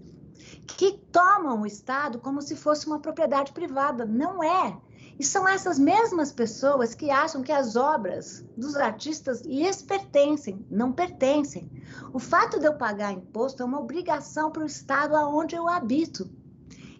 que 0.77 0.93
tomam 1.11 1.63
o 1.63 1.67
Estado 1.67 2.19
como 2.19 2.41
se 2.43 2.55
fosse 2.55 2.87
uma 2.87 3.01
propriedade 3.01 3.53
privada. 3.53 4.05
Não 4.05 4.43
é. 4.45 4.77
E 5.21 5.23
são 5.23 5.47
essas 5.47 5.79
mesmas 5.79 6.33
pessoas 6.33 6.95
que 6.95 7.11
acham 7.11 7.43
que 7.43 7.53
as 7.53 7.77
obras 7.77 8.43
dos 8.57 8.75
artistas 8.75 9.43
lhes 9.43 9.83
pertencem, 9.83 10.65
não 10.71 10.95
pertencem. 10.95 11.71
O 12.11 12.19
fato 12.19 12.59
de 12.59 12.65
eu 12.65 12.79
pagar 12.79 13.13
imposto 13.13 13.63
é 13.63 13.67
uma 13.67 13.79
obrigação 13.79 14.51
para 14.51 14.63
o 14.63 14.67
Estado 14.67 15.15
aonde 15.15 15.55
eu 15.55 15.69
habito. 15.69 16.31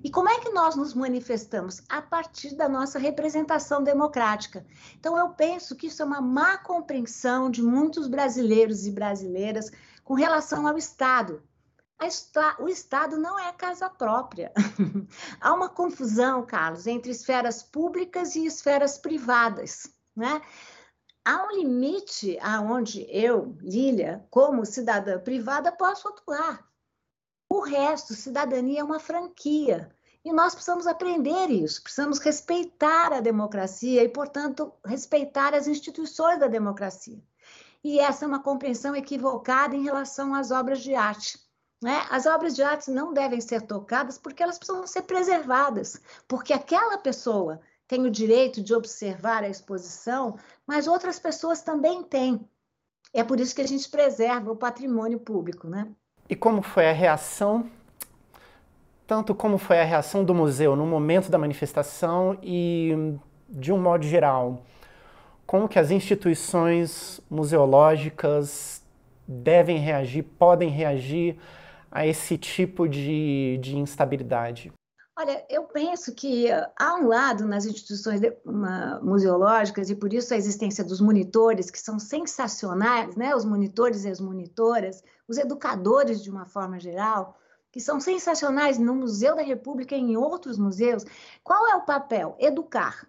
E 0.05 0.11
como 0.11 0.29
é 0.29 0.39
que 0.39 0.51
nós 0.51 0.77
nos 0.77 0.93
manifestamos? 0.93 1.81
A 1.89 2.03
partir 2.03 2.55
da 2.55 2.69
nossa 2.69 2.99
representação 2.99 3.83
democrática. 3.83 4.67
Então, 4.99 5.17
eu 5.17 5.31
penso 5.31 5.75
que 5.75 5.87
isso 5.87 6.03
é 6.03 6.05
uma 6.05 6.21
má 6.21 6.59
compreensão 6.59 7.51
de 7.51 7.63
muitos 7.63 8.07
brasileiros 8.07 8.87
e 8.87 8.91
brasileiras 8.91 9.71
com 10.05 10.13
relação 10.13 10.67
ao 10.67 10.77
Estado 10.77 11.43
o 12.59 12.69
Estado 12.69 13.19
não 13.19 13.39
é 13.39 13.53
casa 13.53 13.91
própria. 13.91 14.53
Há 15.41 15.53
uma 15.53 15.69
confusão, 15.69 16.45
Carlos, 16.45 16.87
entre 16.87 17.11
esferas 17.11 17.63
públicas 17.63 18.35
e 18.35 18.47
esferas 18.47 18.97
privadas. 18.97 19.87
Né? 20.17 20.41
Há 21.25 21.45
um 21.45 21.57
limite 21.59 22.39
aonde 22.41 23.07
eu, 23.09 23.55
Lília, 23.61 24.27
como 24.31 24.65
cidadã 24.65 25.21
privada, 25.21 25.71
posso 25.71 26.09
atuar. 26.09 26.67
O 27.49 27.61
resto, 27.61 28.15
cidadania 28.15 28.81
é 28.81 28.85
uma 28.85 28.99
franquia. 28.99 29.95
E 30.25 30.33
nós 30.33 30.55
precisamos 30.55 30.87
aprender 30.87 31.51
isso, 31.51 31.83
precisamos 31.83 32.19
respeitar 32.19 33.13
a 33.13 33.21
democracia 33.21 34.03
e, 34.03 34.09
portanto, 34.09 34.73
respeitar 34.85 35.55
as 35.55 35.67
instituições 35.67 36.39
da 36.39 36.47
democracia. 36.47 37.23
E 37.83 37.99
essa 37.99 38.25
é 38.25 38.29
uma 38.29 38.43
compreensão 38.43 38.95
equivocada 38.95 39.75
em 39.75 39.83
relação 39.83 40.35
às 40.35 40.51
obras 40.51 40.81
de 40.81 40.95
arte. 40.95 41.39
Né? 41.83 42.03
As 42.11 42.27
obras 42.27 42.55
de 42.55 42.63
arte 42.63 42.91
não 42.91 43.13
devem 43.15 43.41
ser 43.41 43.63
tocadas 43.63 44.19
porque 44.19 44.43
elas 44.43 44.59
precisam 44.59 44.87
ser 44.87 45.03
preservadas, 45.03 46.01
porque 46.29 46.53
aquela 46.53 46.99
pessoa 46.99 47.61
tem 47.89 48.07
o 48.07 48.11
direito 48.11 48.63
de 48.63 48.75
observar 48.75 49.43
a 49.43 49.49
exposição, 49.49 50.37
mas 50.67 50.87
outras 50.87 51.19
pessoas 51.19 51.63
também 51.63 52.03
têm. 52.03 52.41
É 53.13 53.25
por 53.25 53.41
isso 53.41 53.55
que 53.55 53.63
a 53.63 53.67
gente 53.67 53.89
preserva 53.89 54.53
o 54.53 54.57
patrimônio 54.57 55.19
público, 55.19 55.69
né? 55.69 55.89
E 56.29 56.37
como 56.37 56.63
foi 56.63 56.89
a 56.89 56.93
reação, 56.93 57.69
tanto 59.07 59.35
como 59.35 59.59
foi 59.59 59.81
a 59.81 59.85
reação 59.85 60.23
do 60.23 60.33
museu 60.33 60.77
no 60.77 60.87
momento 60.87 61.29
da 61.29 61.39
manifestação 61.39 62.39
e, 62.41 63.19
de 63.49 63.73
um 63.73 63.79
modo 63.81 64.05
geral, 64.05 64.63
como 65.45 65.69
que 65.69 65.81
as 65.81 65.91
instituições 65.91 67.21
museológicas 67.29 68.81
devem 69.27 69.79
reagir, 69.79 70.23
podem 70.23 70.69
reagir 70.69 71.37
a 71.91 72.07
esse 72.07 72.39
tipo 72.39 72.89
de, 72.89 73.59
de 73.61 73.77
instabilidade? 73.77 74.73
Olha, 75.19 75.45
eu 75.51 75.65
penso 75.65 76.15
que 76.15 76.47
há 76.79 76.95
um 76.95 77.07
lado 77.07 77.47
nas 77.47 77.67
instituições 77.67 78.21
museológicas, 79.03 79.91
e 79.91 79.95
por 79.95 80.15
isso 80.15 80.33
a 80.33 80.37
existência 80.37 80.83
dos 80.83 80.99
monitores, 80.99 81.71
que 81.71 81.79
são 81.79 81.99
sensacionais, 81.99 83.15
né? 83.17 83.35
os 83.35 83.45
monitores 83.45 84.05
e 84.05 84.09
as 84.09 84.19
monitoras, 84.19 85.03
os 85.29 85.37
educadores 85.37 86.23
de 86.23 86.31
uma 86.31 86.47
forma 86.47 86.81
geral, 86.81 87.37
que 87.71 87.81
são 87.81 88.01
sensacionais 88.01 88.79
no 88.79 88.95
Museu 88.95 89.37
da 89.37 89.43
República 89.43 89.95
e 89.95 90.01
em 90.01 90.17
outros 90.17 90.59
museus. 90.59 91.05
Qual 91.45 91.69
é 91.69 91.77
o 91.77 91.85
papel? 91.85 92.35
Educar. 92.39 93.07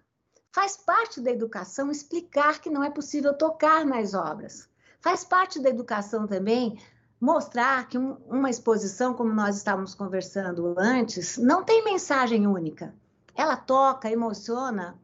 Faz 0.54 0.76
parte 0.76 1.18
da 1.18 1.30
educação 1.30 1.90
explicar 1.90 2.60
que 2.60 2.68
não 2.68 2.84
é 2.84 2.90
possível 2.90 3.32
tocar 3.32 3.86
nas 3.86 4.12
obras. 4.12 4.68
Faz 5.00 5.24
parte 5.24 5.58
da 5.58 5.70
educação 5.70 6.26
também 6.26 6.78
mostrar 7.22 7.88
que 7.88 7.96
um, 7.96 8.16
uma 8.26 8.50
exposição, 8.50 9.14
como 9.14 9.32
nós 9.32 9.56
estávamos 9.56 9.94
conversando 9.94 10.74
antes, 10.76 11.38
não 11.38 11.62
tem 11.62 11.84
mensagem 11.84 12.48
única. 12.48 12.92
Ela 13.32 13.56
toca, 13.56 14.10
emociona 14.10 15.00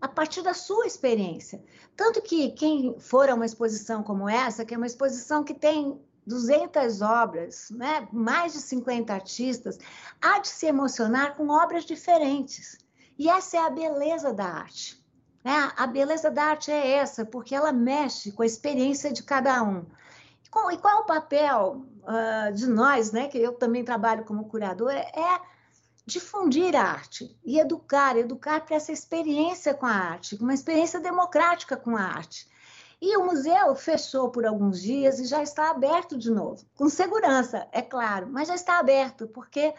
a 0.00 0.08
partir 0.08 0.42
da 0.42 0.54
sua 0.54 0.88
experiência. 0.88 1.62
Tanto 1.96 2.20
que 2.20 2.50
quem 2.50 2.98
for 2.98 3.30
a 3.30 3.34
uma 3.36 3.46
exposição 3.46 4.02
como 4.02 4.28
essa, 4.28 4.64
que 4.64 4.74
é 4.74 4.76
uma 4.76 4.88
exposição 4.88 5.44
que 5.44 5.54
tem 5.54 6.00
200 6.26 7.00
obras, 7.00 7.70
né? 7.70 8.08
mais 8.12 8.54
de 8.54 8.58
50 8.58 9.14
artistas, 9.14 9.78
há 10.20 10.40
de 10.40 10.48
se 10.48 10.66
emocionar 10.66 11.36
com 11.36 11.48
obras 11.48 11.84
diferentes. 11.84 12.76
E 13.16 13.28
essa 13.30 13.58
é 13.58 13.60
a 13.60 13.70
beleza 13.70 14.32
da 14.32 14.46
arte. 14.46 15.00
Né? 15.44 15.72
A 15.76 15.86
beleza 15.86 16.28
da 16.28 16.42
arte 16.42 16.72
é 16.72 16.90
essa, 16.90 17.24
porque 17.24 17.54
ela 17.54 17.70
mexe 17.70 18.32
com 18.32 18.42
a 18.42 18.46
experiência 18.46 19.12
de 19.12 19.22
cada 19.22 19.62
um. 19.62 19.86
E 20.70 20.76
qual 20.78 20.98
é 20.98 21.00
o 21.00 21.04
papel 21.04 21.84
uh, 22.02 22.52
de 22.52 22.66
nós, 22.66 23.10
né, 23.10 23.28
que 23.28 23.38
eu 23.38 23.54
também 23.54 23.84
trabalho 23.84 24.24
como 24.24 24.48
curadora, 24.48 24.98
é 24.98 25.40
difundir 26.04 26.74
a 26.76 26.82
arte 26.82 27.38
e 27.44 27.58
educar, 27.58 28.16
educar 28.16 28.60
para 28.60 28.76
essa 28.76 28.92
experiência 28.92 29.72
com 29.72 29.86
a 29.86 29.92
arte, 29.92 30.36
uma 30.36 30.52
experiência 30.52 31.00
democrática 31.00 31.76
com 31.76 31.96
a 31.96 32.02
arte. 32.02 32.50
E 33.00 33.16
o 33.16 33.24
museu 33.24 33.74
fechou 33.74 34.30
por 34.30 34.44
alguns 34.44 34.80
dias 34.80 35.18
e 35.18 35.24
já 35.24 35.42
está 35.42 35.70
aberto 35.70 36.16
de 36.18 36.30
novo, 36.30 36.64
com 36.74 36.88
segurança, 36.88 37.66
é 37.72 37.82
claro, 37.82 38.28
mas 38.30 38.48
já 38.48 38.54
está 38.54 38.78
aberto, 38.78 39.26
porque 39.28 39.74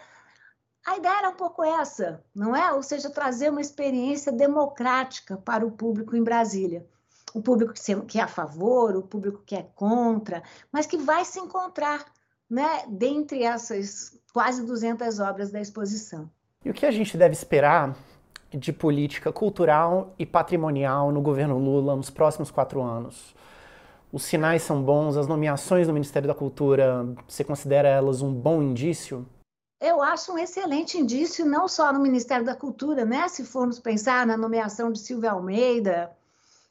a 0.86 0.98
ideia 0.98 1.20
era 1.20 1.30
um 1.30 1.36
pouco 1.36 1.64
essa, 1.64 2.24
não 2.36 2.56
é? 2.56 2.74
Ou 2.74 2.84
seja, 2.84 3.10
trazer 3.10 3.50
uma 3.50 3.62
experiência 3.62 4.32
democrática 4.32 5.38
para 5.38 5.66
o 5.66 5.72
público 5.72 6.16
em 6.16 6.24
Brasília 6.24 6.86
o 7.34 7.42
público 7.42 7.74
que 8.08 8.20
é 8.20 8.22
a 8.22 8.28
favor, 8.28 8.96
o 8.96 9.02
público 9.02 9.42
que 9.46 9.56
é 9.56 9.64
contra, 9.76 10.44
mas 10.72 10.86
que 10.86 10.98
vai 10.98 11.26
se 11.26 11.40
encontrar 11.40 12.06
né, 12.50 12.84
dentre 12.88 13.44
essas 13.44 14.20
quase 14.34 14.66
200 14.66 15.20
obras 15.20 15.52
da 15.52 15.62
exposição. 15.62 16.30
E 16.64 16.70
o 16.70 16.74
que 16.74 16.86
a 16.86 16.92
gente 16.92 17.18
deve 17.18 17.34
esperar 17.34 17.96
de 18.52 18.72
política 18.72 19.32
cultural 19.32 20.14
e 20.18 20.26
patrimonial 20.26 21.12
no 21.12 21.22
governo 21.22 21.58
Lula 21.58 21.96
nos 21.96 22.10
próximos 22.10 22.52
quatro 22.52 22.82
anos? 22.82 23.36
Os 24.12 24.24
sinais 24.24 24.62
são 24.62 24.82
bons, 24.82 25.18
as 25.18 25.28
nomeações 25.28 25.88
no 25.88 25.94
Ministério 25.94 26.28
da 26.28 26.36
Cultura, 26.36 27.04
você 27.28 27.44
considera 27.44 27.90
elas 27.90 28.22
um 28.22 28.32
bom 28.32 28.62
indício? 28.62 29.26
Eu 29.82 30.02
acho 30.02 30.32
um 30.32 30.38
excelente 30.38 30.98
indício, 30.98 31.46
não 31.46 31.68
só 31.68 31.92
no 31.92 32.00
Ministério 32.00 32.46
da 32.46 32.56
Cultura, 32.56 33.04
né? 33.06 33.28
Se 33.28 33.44
formos 33.44 33.80
pensar 33.80 34.26
na 34.26 34.38
nomeação 34.38 34.92
de 34.92 35.00
Silvia 35.00 35.32
Almeida, 35.32 36.16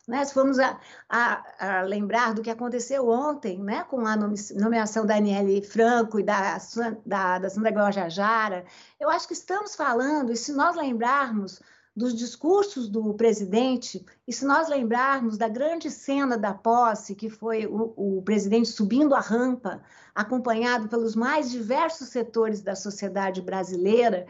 né? 0.07 0.25
Se 0.25 0.35
formos 0.35 0.59
a, 0.59 0.79
a, 1.09 1.79
a, 1.79 1.83
lembrar 1.83 2.35
do 2.35 2.43
que 2.43 2.51
aconteceu 2.51 3.09
ontem, 3.09 3.59
né? 3.59 3.85
com 3.85 4.05
a 4.07 4.17
nomeação 4.17 5.07
da 5.07 5.17
Aniele 5.17 5.63
Franco 5.63 6.19
e 6.19 6.23
da, 6.23 6.59
da, 7.07 7.39
da 7.39 7.51
Sandra 7.51 7.71
Guajajara, 7.71 8.65
eu 8.99 9.09
acho 9.09 9.29
que 9.29 9.35
estamos 9.35 9.75
falando, 9.77 10.33
e 10.33 10.37
se 10.37 10.53
nós 10.53 10.75
lembrarmos 10.77 11.61
dos 11.95 12.15
discursos 12.15 12.89
do 12.89 13.13
presidente, 13.15 14.05
e 14.27 14.33
se 14.33 14.47
nós 14.47 14.69
lembrarmos 14.69 15.37
da 15.37 15.47
grande 15.47 15.91
cena 15.91 16.39
da 16.39 16.55
posse, 16.55 17.15
que 17.15 17.29
foi 17.29 17.67
o, 17.67 17.93
o, 17.97 18.23
presidente 18.23 18.69
subindo 18.69 19.15
a 19.15 19.21
rampa, 19.21 19.83
acompanhado 20.15 20.89
pelos 20.89 21.15
mais 21.15 21.51
diversos 21.51 22.09
setores 22.09 22.63
da 22.63 22.75
sociedade 22.75 23.43
brasileira, 23.43 24.27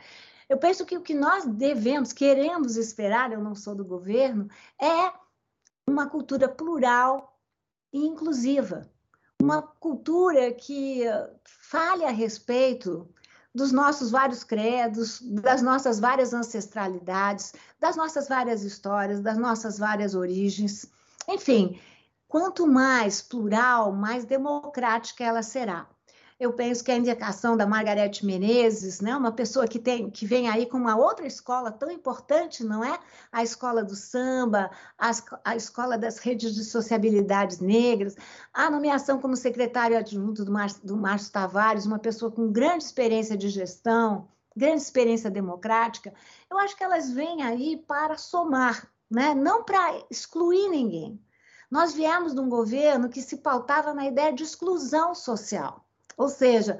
eu 0.48 0.58
penso 0.58 0.84
que 0.84 0.98
o 0.98 1.02
que 1.02 1.14
nós 1.14 1.46
devemos, 1.46 2.12
queremos 2.12 2.76
esperar, 2.76 3.32
eu 3.32 3.40
não 3.40 3.54
sou 3.54 3.76
do 3.76 3.84
governo, 3.84 4.48
é 4.78 5.21
uma 5.88 6.08
cultura 6.08 6.48
plural 6.48 7.38
e 7.92 8.06
inclusiva, 8.06 8.88
uma 9.40 9.62
cultura 9.62 10.52
que 10.52 11.02
fale 11.44 12.04
a 12.04 12.10
respeito 12.10 13.08
dos 13.54 13.70
nossos 13.70 14.10
vários 14.10 14.42
credos, 14.42 15.20
das 15.20 15.60
nossas 15.60 16.00
várias 16.00 16.32
ancestralidades, 16.32 17.52
das 17.78 17.96
nossas 17.96 18.28
várias 18.28 18.62
histórias, 18.62 19.20
das 19.20 19.36
nossas 19.36 19.78
várias 19.78 20.14
origens. 20.14 20.86
Enfim, 21.28 21.78
quanto 22.26 22.66
mais 22.66 23.20
plural, 23.20 23.92
mais 23.92 24.24
democrática 24.24 25.22
ela 25.22 25.42
será 25.42 25.86
eu 26.42 26.52
penso 26.52 26.82
que 26.82 26.90
a 26.90 26.96
indicação 26.96 27.56
da 27.56 27.64
Margarete 27.64 28.26
Menezes, 28.26 29.00
né, 29.00 29.16
uma 29.16 29.30
pessoa 29.30 29.68
que, 29.68 29.78
tem, 29.78 30.10
que 30.10 30.26
vem 30.26 30.48
aí 30.48 30.66
com 30.66 30.76
uma 30.76 30.96
outra 30.96 31.24
escola 31.24 31.70
tão 31.70 31.88
importante, 31.88 32.64
não 32.64 32.84
é? 32.84 32.98
A 33.30 33.44
escola 33.44 33.84
do 33.84 33.94
samba, 33.94 34.68
a, 34.98 35.12
a 35.44 35.54
escola 35.54 35.96
das 35.96 36.18
redes 36.18 36.52
de 36.56 36.64
sociabilidades 36.64 37.60
negras, 37.60 38.16
a 38.52 38.68
nomeação 38.68 39.20
como 39.20 39.36
secretário 39.36 39.96
adjunto 39.96 40.44
do 40.44 40.50
Márcio, 40.50 40.84
do 40.84 40.96
Márcio 40.96 41.30
Tavares, 41.30 41.86
uma 41.86 42.00
pessoa 42.00 42.32
com 42.32 42.50
grande 42.50 42.82
experiência 42.82 43.36
de 43.36 43.48
gestão, 43.48 44.28
grande 44.56 44.82
experiência 44.82 45.30
democrática, 45.30 46.12
eu 46.50 46.58
acho 46.58 46.76
que 46.76 46.82
elas 46.82 47.08
vêm 47.08 47.44
aí 47.44 47.76
para 47.76 48.18
somar, 48.18 48.90
né? 49.08 49.32
não 49.32 49.62
para 49.62 50.04
excluir 50.10 50.68
ninguém. 50.68 51.22
Nós 51.70 51.94
viemos 51.94 52.34
de 52.34 52.40
um 52.40 52.48
governo 52.48 53.08
que 53.08 53.22
se 53.22 53.36
pautava 53.36 53.94
na 53.94 54.06
ideia 54.06 54.32
de 54.32 54.42
exclusão 54.42 55.14
social, 55.14 55.86
ou 56.16 56.28
seja, 56.28 56.78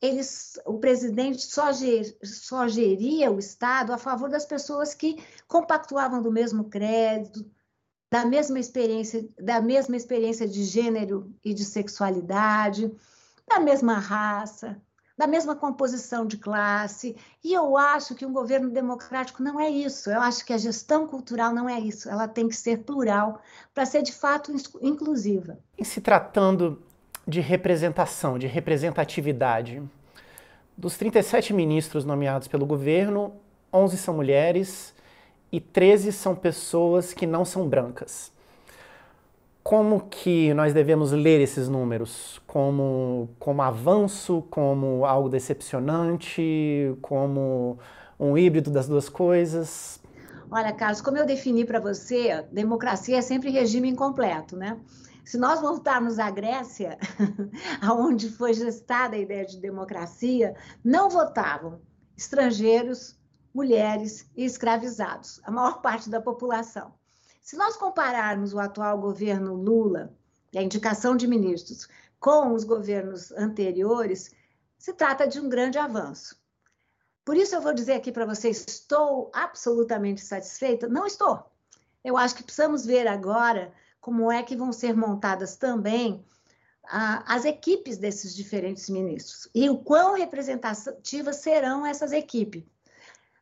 eles, 0.00 0.58
o 0.66 0.78
presidente 0.78 1.46
só, 1.46 1.72
ger, 1.72 2.16
só 2.22 2.68
geria 2.68 3.30
o 3.30 3.38
Estado 3.38 3.92
a 3.92 3.98
favor 3.98 4.28
das 4.28 4.44
pessoas 4.44 4.94
que 4.94 5.22
compactuavam 5.48 6.20
do 6.20 6.30
mesmo 6.30 6.64
crédito, 6.64 7.44
da 8.10 8.24
mesma 8.24 8.58
experiência, 8.58 9.28
da 9.40 9.60
mesma 9.60 9.96
experiência 9.96 10.46
de 10.46 10.64
gênero 10.64 11.34
e 11.44 11.52
de 11.52 11.64
sexualidade, 11.64 12.94
da 13.48 13.58
mesma 13.58 13.98
raça, 13.98 14.80
da 15.16 15.26
mesma 15.26 15.56
composição 15.56 16.26
de 16.26 16.36
classe. 16.36 17.16
E 17.42 17.52
eu 17.52 17.76
acho 17.76 18.14
que 18.14 18.26
um 18.26 18.32
governo 18.32 18.70
democrático 18.70 19.42
não 19.42 19.58
é 19.58 19.70
isso. 19.70 20.10
Eu 20.10 20.20
acho 20.20 20.44
que 20.44 20.52
a 20.52 20.58
gestão 20.58 21.06
cultural 21.06 21.54
não 21.54 21.68
é 21.68 21.80
isso. 21.80 22.08
Ela 22.08 22.28
tem 22.28 22.48
que 22.48 22.56
ser 22.56 22.84
plural 22.84 23.40
para 23.74 23.86
ser 23.86 24.02
de 24.02 24.12
fato 24.12 24.52
inclusiva. 24.82 25.58
E 25.78 25.84
se 25.84 26.00
tratando 26.00 26.85
de 27.26 27.40
representação, 27.40 28.38
de 28.38 28.46
representatividade. 28.46 29.82
Dos 30.76 30.96
37 30.96 31.52
ministros 31.52 32.04
nomeados 32.04 32.46
pelo 32.46 32.64
governo, 32.64 33.32
11 33.72 33.96
são 33.96 34.14
mulheres 34.14 34.94
e 35.50 35.60
13 35.60 36.12
são 36.12 36.34
pessoas 36.34 37.12
que 37.12 37.26
não 37.26 37.44
são 37.44 37.68
brancas. 37.68 38.30
Como 39.62 40.02
que 40.08 40.54
nós 40.54 40.72
devemos 40.72 41.10
ler 41.10 41.40
esses 41.40 41.68
números? 41.68 42.40
Como, 42.46 43.28
como 43.38 43.62
avanço, 43.62 44.44
como 44.48 45.04
algo 45.04 45.28
decepcionante, 45.28 46.96
como 47.02 47.78
um 48.20 48.38
híbrido 48.38 48.70
das 48.70 48.86
duas 48.86 49.08
coisas? 49.08 50.00
Olha, 50.48 50.72
Carlos, 50.72 51.00
como 51.00 51.18
eu 51.18 51.26
defini 51.26 51.64
para 51.64 51.80
você, 51.80 52.44
democracia 52.52 53.18
é 53.18 53.22
sempre 53.22 53.50
regime 53.50 53.88
incompleto, 53.88 54.56
né? 54.56 54.76
Se 55.26 55.36
nós 55.36 55.60
voltarmos 55.60 56.20
à 56.20 56.30
Grécia, 56.30 56.96
aonde 57.82 58.30
foi 58.30 58.54
gestada 58.54 59.16
a 59.16 59.18
ideia 59.18 59.44
de 59.44 59.58
democracia, 59.58 60.54
não 60.84 61.10
votavam 61.10 61.80
estrangeiros, 62.16 63.18
mulheres 63.52 64.30
e 64.36 64.44
escravizados, 64.44 65.40
a 65.42 65.50
maior 65.50 65.82
parte 65.82 66.08
da 66.08 66.20
população. 66.20 66.94
Se 67.42 67.56
nós 67.56 67.76
compararmos 67.76 68.54
o 68.54 68.60
atual 68.60 69.00
governo 69.00 69.54
Lula 69.54 70.14
e 70.52 70.58
a 70.58 70.62
indicação 70.62 71.16
de 71.16 71.26
ministros 71.26 71.88
com 72.20 72.54
os 72.54 72.62
governos 72.62 73.32
anteriores, 73.32 74.30
se 74.78 74.92
trata 74.92 75.26
de 75.26 75.40
um 75.40 75.48
grande 75.48 75.76
avanço. 75.76 76.40
Por 77.24 77.36
isso 77.36 77.56
eu 77.56 77.60
vou 77.60 77.74
dizer 77.74 77.94
aqui 77.94 78.12
para 78.12 78.26
vocês, 78.26 78.64
estou 78.68 79.32
absolutamente 79.34 80.20
satisfeita? 80.20 80.86
Não 80.86 81.04
estou. 81.04 81.50
Eu 82.04 82.16
acho 82.16 82.36
que 82.36 82.44
precisamos 82.44 82.86
ver 82.86 83.08
agora 83.08 83.74
como 84.06 84.30
é 84.30 84.40
que 84.40 84.54
vão 84.54 84.72
ser 84.72 84.94
montadas 84.96 85.56
também 85.56 86.24
as 86.84 87.44
equipes 87.44 87.98
desses 87.98 88.36
diferentes 88.36 88.88
ministros 88.88 89.48
e 89.52 89.68
o 89.68 89.78
quão 89.78 90.14
representativas 90.14 91.38
serão 91.38 91.84
essas 91.84 92.12
equipes. 92.12 92.62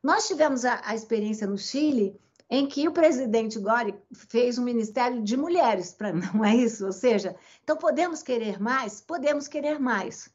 Nós 0.03 0.27
tivemos 0.27 0.65
a, 0.65 0.81
a 0.83 0.95
experiência 0.95 1.47
no 1.47 1.59
Chile 1.59 2.19
em 2.49 2.67
que 2.67 2.89
o 2.89 2.93
presidente 2.93 3.59
Gori 3.59 3.95
fez 4.15 4.57
um 4.57 4.65
ministério 4.65 5.23
de 5.23 5.37
mulheres, 5.37 5.93
para 5.93 6.15
não 6.33 6.43
é 6.43 6.57
isso? 6.57 6.87
Ou 6.87 6.93
seja, 6.93 7.37
então 7.63 7.77
podemos 7.77 8.23
querer 8.23 8.59
mais? 8.59 9.03
Podemos 9.03 9.47
querer 9.47 9.79
mais. 9.79 10.31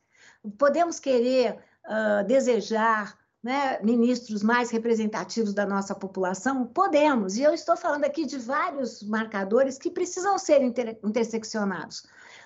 Podemos 0.60 1.00
querer 1.00 1.58
uh, 1.86 2.24
desejar 2.28 3.18
né, 3.42 3.80
ministros 3.82 4.44
mais 4.44 4.70
representativos 4.70 5.54
da 5.54 5.66
nossa 5.66 5.96
população? 5.96 6.66
Podemos, 6.66 7.38
e 7.38 7.44
eu 7.44 7.54
estou 7.54 7.78
falando 7.78 8.06
aqui 8.06 8.26
de 8.26 8.38
vários 8.38 9.02
marcadores 9.04 9.78
que 9.78 9.90
precisam 9.90 10.38
ser 10.38 10.62
inter 10.62 11.00
interseccionados. 11.04 12.06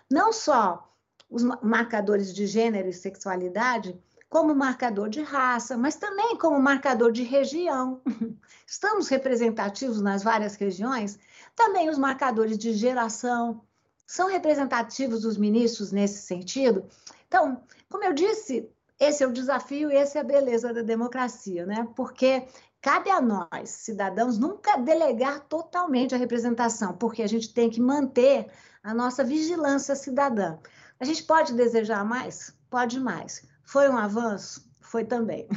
Não 0.09 0.31
só 0.31 0.87
os 1.29 1.43
marcadores 1.61 2.33
de 2.33 2.45
gênero 2.45 2.87
e 2.87 2.93
sexualidade, 2.93 3.99
como 4.29 4.55
marcador 4.55 5.09
de 5.09 5.21
raça, 5.21 5.77
mas 5.77 5.95
também 5.95 6.35
como 6.37 6.59
marcador 6.59 7.11
de 7.11 7.21
região. 7.21 8.01
Estamos 8.65 9.07
representativos 9.07 10.01
nas 10.01 10.23
várias 10.23 10.55
regiões, 10.55 11.19
também 11.55 11.87
os 11.87 11.99
marcadores 11.99 12.57
de 12.57 12.73
geração. 12.73 13.61
São 14.07 14.27
representativos 14.27 15.21
dos 15.21 15.37
ministros 15.37 15.91
nesse 15.91 16.23
sentido? 16.23 16.83
Então, 17.27 17.63
como 17.87 18.03
eu 18.03 18.13
disse, 18.13 18.67
esse 19.03 19.23
é 19.23 19.27
o 19.27 19.31
desafio 19.31 19.91
e 19.91 19.95
essa 19.95 20.17
é 20.17 20.21
a 20.21 20.23
beleza 20.23 20.73
da 20.73 20.81
democracia, 20.81 21.65
né? 21.65 21.87
Porque 21.95 22.43
cabe 22.81 23.09
a 23.09 23.21
nós, 23.21 23.69
cidadãos, 23.69 24.37
nunca 24.37 24.77
delegar 24.77 25.41
totalmente 25.41 26.15
a 26.15 26.17
representação, 26.17 26.93
porque 26.93 27.21
a 27.21 27.27
gente 27.27 27.53
tem 27.53 27.69
que 27.69 27.81
manter 27.81 28.47
a 28.83 28.93
nossa 28.93 29.23
vigilância 29.23 29.95
cidadã. 29.95 30.57
A 30.99 31.05
gente 31.05 31.23
pode 31.23 31.53
desejar 31.53 32.03
mais? 32.03 32.55
Pode 32.69 32.99
mais. 32.99 33.47
Foi 33.63 33.89
um 33.89 33.97
avanço? 33.97 34.69
Foi 34.79 35.03
também. 35.03 35.47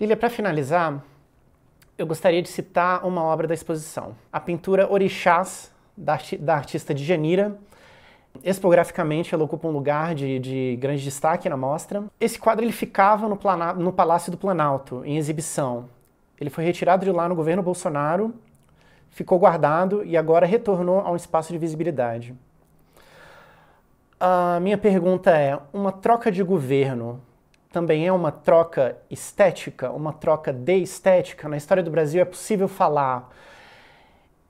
Lília, 0.00 0.16
para 0.16 0.30
finalizar, 0.30 1.04
eu 1.96 2.06
gostaria 2.06 2.42
de 2.42 2.48
citar 2.48 3.06
uma 3.06 3.22
obra 3.22 3.46
da 3.46 3.54
exposição, 3.54 4.16
a 4.32 4.40
pintura 4.40 4.90
Orixás, 4.90 5.70
da, 5.96 6.18
da 6.40 6.54
artista 6.56 6.92
Djanira, 6.92 7.56
Expograficamente, 8.42 9.34
ela 9.34 9.44
ocupa 9.44 9.68
um 9.68 9.70
lugar 9.70 10.14
de, 10.14 10.38
de 10.38 10.76
grande 10.80 11.02
destaque 11.02 11.48
na 11.48 11.56
mostra. 11.56 12.04
Esse 12.20 12.38
quadro 12.38 12.64
ele 12.64 12.72
ficava 12.72 13.28
no, 13.28 13.38
no 13.76 13.92
Palácio 13.92 14.30
do 14.30 14.36
Planalto, 14.36 15.02
em 15.04 15.16
exibição. 15.16 15.88
Ele 16.40 16.50
foi 16.50 16.64
retirado 16.64 17.04
de 17.04 17.12
lá 17.12 17.28
no 17.28 17.34
governo 17.34 17.62
Bolsonaro, 17.62 18.34
ficou 19.10 19.38
guardado 19.38 20.04
e 20.04 20.16
agora 20.16 20.46
retornou 20.46 21.00
a 21.00 21.10
um 21.10 21.16
espaço 21.16 21.52
de 21.52 21.58
visibilidade. 21.58 22.34
A 24.18 24.58
minha 24.60 24.76
pergunta 24.76 25.30
é: 25.30 25.58
uma 25.72 25.92
troca 25.92 26.30
de 26.30 26.42
governo 26.42 27.20
também 27.70 28.06
é 28.06 28.12
uma 28.12 28.30
troca 28.30 28.96
estética, 29.10 29.90
uma 29.90 30.12
troca 30.12 30.52
de 30.52 30.76
estética? 30.76 31.48
Na 31.48 31.56
história 31.56 31.82
do 31.82 31.90
Brasil 31.90 32.22
é 32.22 32.24
possível 32.24 32.68
falar 32.68 33.30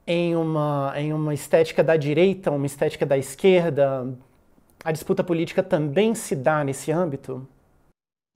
em 0.06 0.36
uma, 0.36 0.92
em 0.96 1.12
uma 1.12 1.32
estética 1.32 1.82
da 1.82 1.96
direita, 1.96 2.50
uma 2.50 2.66
estética 2.66 3.06
da 3.06 3.16
esquerda? 3.16 4.16
A 4.84 4.92
disputa 4.92 5.24
política 5.24 5.62
também 5.62 6.14
se 6.14 6.36
dá 6.36 6.62
nesse 6.62 6.92
âmbito? 6.92 7.46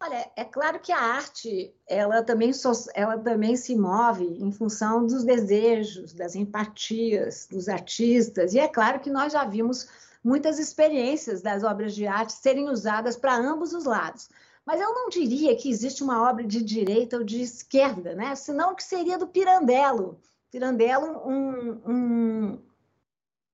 Olha, 0.00 0.30
é 0.36 0.44
claro 0.44 0.78
que 0.78 0.92
a 0.92 0.98
arte 0.98 1.74
ela 1.86 2.22
também, 2.22 2.52
so, 2.52 2.70
ela 2.94 3.18
também 3.18 3.56
se 3.56 3.74
move 3.74 4.24
em 4.24 4.52
função 4.52 5.04
dos 5.04 5.24
desejos, 5.24 6.12
das 6.12 6.36
empatias 6.36 7.48
dos 7.50 7.68
artistas, 7.68 8.54
e 8.54 8.60
é 8.60 8.68
claro 8.68 9.00
que 9.00 9.10
nós 9.10 9.32
já 9.32 9.44
vimos 9.44 9.88
muitas 10.22 10.58
experiências 10.58 11.42
das 11.42 11.64
obras 11.64 11.94
de 11.94 12.06
arte 12.06 12.32
serem 12.32 12.68
usadas 12.68 13.16
para 13.16 13.36
ambos 13.36 13.72
os 13.72 13.84
lados. 13.84 14.28
Mas 14.64 14.80
eu 14.80 14.94
não 14.94 15.08
diria 15.08 15.56
que 15.56 15.68
existe 15.68 16.02
uma 16.04 16.28
obra 16.30 16.44
de 16.44 16.62
direita 16.62 17.16
ou 17.16 17.24
de 17.24 17.40
esquerda, 17.40 18.14
né? 18.14 18.34
senão 18.34 18.74
que 18.74 18.84
seria 18.84 19.18
do 19.18 19.26
Pirandello, 19.26 20.20
Pirandello, 20.50 21.28
um, 21.28 21.70
um, 21.86 22.62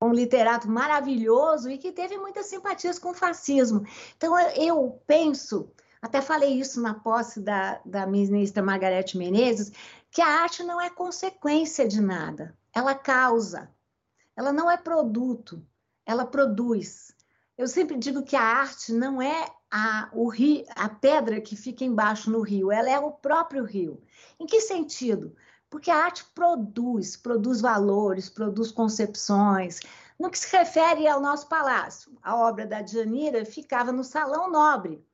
um 0.02 0.12
literato 0.12 0.68
maravilhoso 0.68 1.70
e 1.70 1.78
que 1.78 1.92
teve 1.92 2.16
muitas 2.18 2.46
simpatias 2.46 2.98
com 2.98 3.10
o 3.10 3.14
fascismo. 3.14 3.84
Então, 4.16 4.38
eu 4.50 5.02
penso, 5.06 5.70
até 6.00 6.20
falei 6.20 6.58
isso 6.58 6.80
na 6.80 6.94
posse 6.94 7.40
da, 7.40 7.80
da 7.84 8.06
ministra 8.06 8.62
Margarete 8.62 9.18
Menezes, 9.18 9.72
que 10.10 10.22
a 10.22 10.42
arte 10.42 10.62
não 10.62 10.80
é 10.80 10.88
consequência 10.90 11.88
de 11.88 12.00
nada, 12.00 12.56
ela 12.72 12.94
causa. 12.94 13.70
Ela 14.36 14.52
não 14.52 14.70
é 14.70 14.76
produto, 14.76 15.64
ela 16.04 16.26
produz. 16.26 17.14
Eu 17.56 17.68
sempre 17.68 17.96
digo 17.96 18.24
que 18.24 18.34
a 18.34 18.42
arte 18.42 18.92
não 18.92 19.22
é 19.22 19.48
a, 19.70 20.08
o 20.12 20.28
rio, 20.28 20.64
a 20.74 20.88
pedra 20.88 21.40
que 21.40 21.56
fica 21.56 21.84
embaixo 21.84 22.30
no 22.30 22.40
rio, 22.40 22.70
ela 22.70 22.90
é 22.90 22.98
o 22.98 23.12
próprio 23.12 23.64
rio. 23.64 24.02
Em 24.38 24.46
que 24.46 24.60
sentido? 24.60 25.36
Porque 25.74 25.90
a 25.90 26.04
arte 26.04 26.24
produz, 26.26 27.16
produz 27.16 27.60
valores, 27.60 28.30
produz 28.30 28.70
concepções. 28.70 29.80
No 30.16 30.30
que 30.30 30.38
se 30.38 30.56
refere 30.56 31.08
ao 31.08 31.20
nosso 31.20 31.48
palácio, 31.48 32.16
a 32.22 32.36
obra 32.36 32.64
da 32.64 32.80
Djanira 32.80 33.44
ficava 33.44 33.90
no 33.90 34.04
Salão 34.04 34.48
Nobre. 34.48 35.04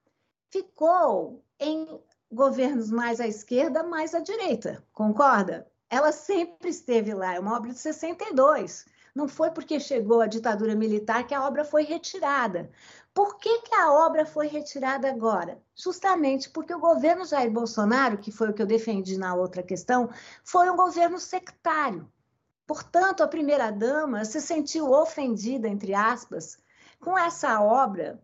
Ficou 0.51 1.43
em 1.59 1.99
governos 2.31 2.91
mais 2.91 3.21
à 3.21 3.27
esquerda, 3.27 3.83
mais 3.83 4.15
à 4.15 4.21
direita, 4.21 4.85
concorda? 4.93 5.67
Ela 5.89 6.13
sempre 6.13 6.69
esteve 6.69 7.15
lá, 7.15 7.37
é 7.37 7.41
uma 7.41 7.57
obra 7.57 7.73
de 7.73 7.79
62. 7.79 8.85
Não 9.15 9.27
foi 9.27 9.51
porque 9.51 9.81
chegou 9.81 10.21
a 10.21 10.27
ditadura 10.27 10.75
militar 10.75 11.27
que 11.27 11.35
a 11.35 11.43
obra 11.43 11.65
foi 11.65 11.85
retirada. 11.85 12.71
Por 13.13 13.39
que, 13.39 13.63
que 13.63 13.75
a 13.75 13.93
obra 13.93 14.25
foi 14.25 14.47
retirada 14.47 15.09
agora? 15.11 15.61
Justamente 15.75 16.49
porque 16.49 16.73
o 16.73 16.79
governo 16.79 17.25
Jair 17.25 17.51
Bolsonaro, 17.51 18.19
que 18.19 18.31
foi 18.31 18.51
o 18.51 18.55
que 18.55 18.63
eu 18.63 18.67
defendi 18.67 19.19
na 19.19 19.35
outra 19.35 19.63
questão, 19.63 20.09
foi 20.45 20.71
um 20.71 20.77
governo 20.77 21.19
sectário. 21.19 22.11
Portanto, 22.67 23.23
a 23.23 23.29
primeira-dama 23.29 24.25
se 24.25 24.41
sentiu 24.41 24.93
ofendida, 24.93 25.67
entre 25.67 25.93
aspas, 25.93 26.57
com 27.01 27.19
essa 27.19 27.61
obra 27.61 28.23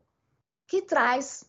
que 0.68 0.82
traz 0.82 1.44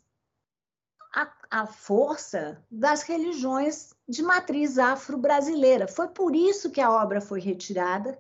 a, 1.14 1.32
a 1.50 1.68
força 1.68 2.64
das 2.72 3.04
religiões 3.04 3.94
de 4.10 4.24
matriz 4.24 4.80
afro-brasileira. 4.80 5.88
Foi 5.88 6.08
por 6.08 6.36
isso 6.36 6.72
que 6.72 6.82
a 6.82 6.92
obra 6.92 7.22
foi 7.22 7.40
retirada 7.40 8.18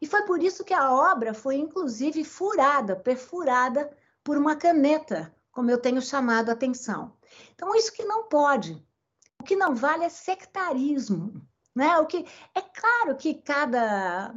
e 0.00 0.06
foi 0.06 0.22
por 0.22 0.42
isso 0.42 0.64
que 0.64 0.74
a 0.74 0.92
obra 0.92 1.32
foi, 1.32 1.56
inclusive, 1.56 2.24
furada, 2.24 2.96
perfurada 2.96 3.90
por 4.28 4.36
uma 4.36 4.56
caneta, 4.56 5.34
como 5.50 5.70
eu 5.70 5.78
tenho 5.78 6.02
chamado 6.02 6.50
a 6.50 6.52
atenção. 6.52 7.14
Então, 7.54 7.74
isso 7.74 7.90
que 7.90 8.04
não 8.04 8.28
pode. 8.28 8.74
O 9.40 9.42
que 9.42 9.56
não 9.56 9.74
vale 9.74 10.04
é 10.04 10.10
sectarismo. 10.10 11.40
Né? 11.74 11.96
O 11.96 12.04
que 12.04 12.26
é 12.54 12.60
claro 12.60 13.16
que 13.16 13.32
cada 13.32 14.34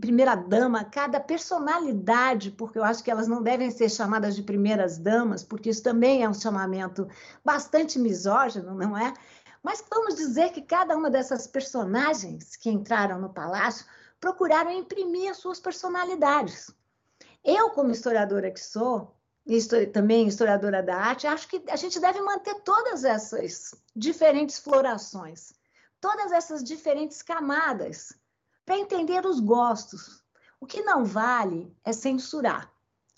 primeira 0.00 0.34
dama, 0.34 0.82
cada 0.82 1.20
personalidade, 1.20 2.50
porque 2.50 2.76
eu 2.76 2.82
acho 2.82 3.04
que 3.04 3.10
elas 3.10 3.28
não 3.28 3.40
devem 3.40 3.70
ser 3.70 3.88
chamadas 3.88 4.34
de 4.34 4.42
primeiras 4.42 4.98
damas, 4.98 5.44
porque 5.44 5.70
isso 5.70 5.84
também 5.84 6.24
é 6.24 6.28
um 6.28 6.34
chamamento 6.34 7.06
bastante 7.44 8.00
misógino, 8.00 8.74
não 8.74 8.98
é? 8.98 9.14
Mas 9.62 9.84
vamos 9.88 10.16
dizer 10.16 10.50
que 10.50 10.62
cada 10.62 10.96
uma 10.96 11.08
dessas 11.08 11.46
personagens 11.46 12.56
que 12.56 12.68
entraram 12.68 13.20
no 13.20 13.32
palácio 13.32 13.86
procuraram 14.18 14.72
imprimir 14.72 15.30
as 15.30 15.36
suas 15.36 15.60
personalidades. 15.60 16.74
Eu, 17.44 17.70
como 17.70 17.92
historiadora 17.92 18.50
que 18.50 18.58
sou, 18.58 19.19
também 19.92 20.28
historiadora 20.28 20.82
da 20.82 20.96
arte, 20.96 21.26
acho 21.26 21.48
que 21.48 21.62
a 21.68 21.76
gente 21.76 21.98
deve 21.98 22.20
manter 22.20 22.54
todas 22.62 23.04
essas 23.04 23.74
diferentes 23.94 24.58
florações 24.58 25.54
todas 26.00 26.32
essas 26.32 26.64
diferentes 26.64 27.22
camadas 27.22 28.12
para 28.64 28.78
entender 28.78 29.26
os 29.26 29.38
gostos. 29.38 30.24
O 30.60 30.66
que 30.66 30.82
não 30.82 31.04
vale 31.04 31.76
é 31.84 31.92
censurar. 31.92 32.72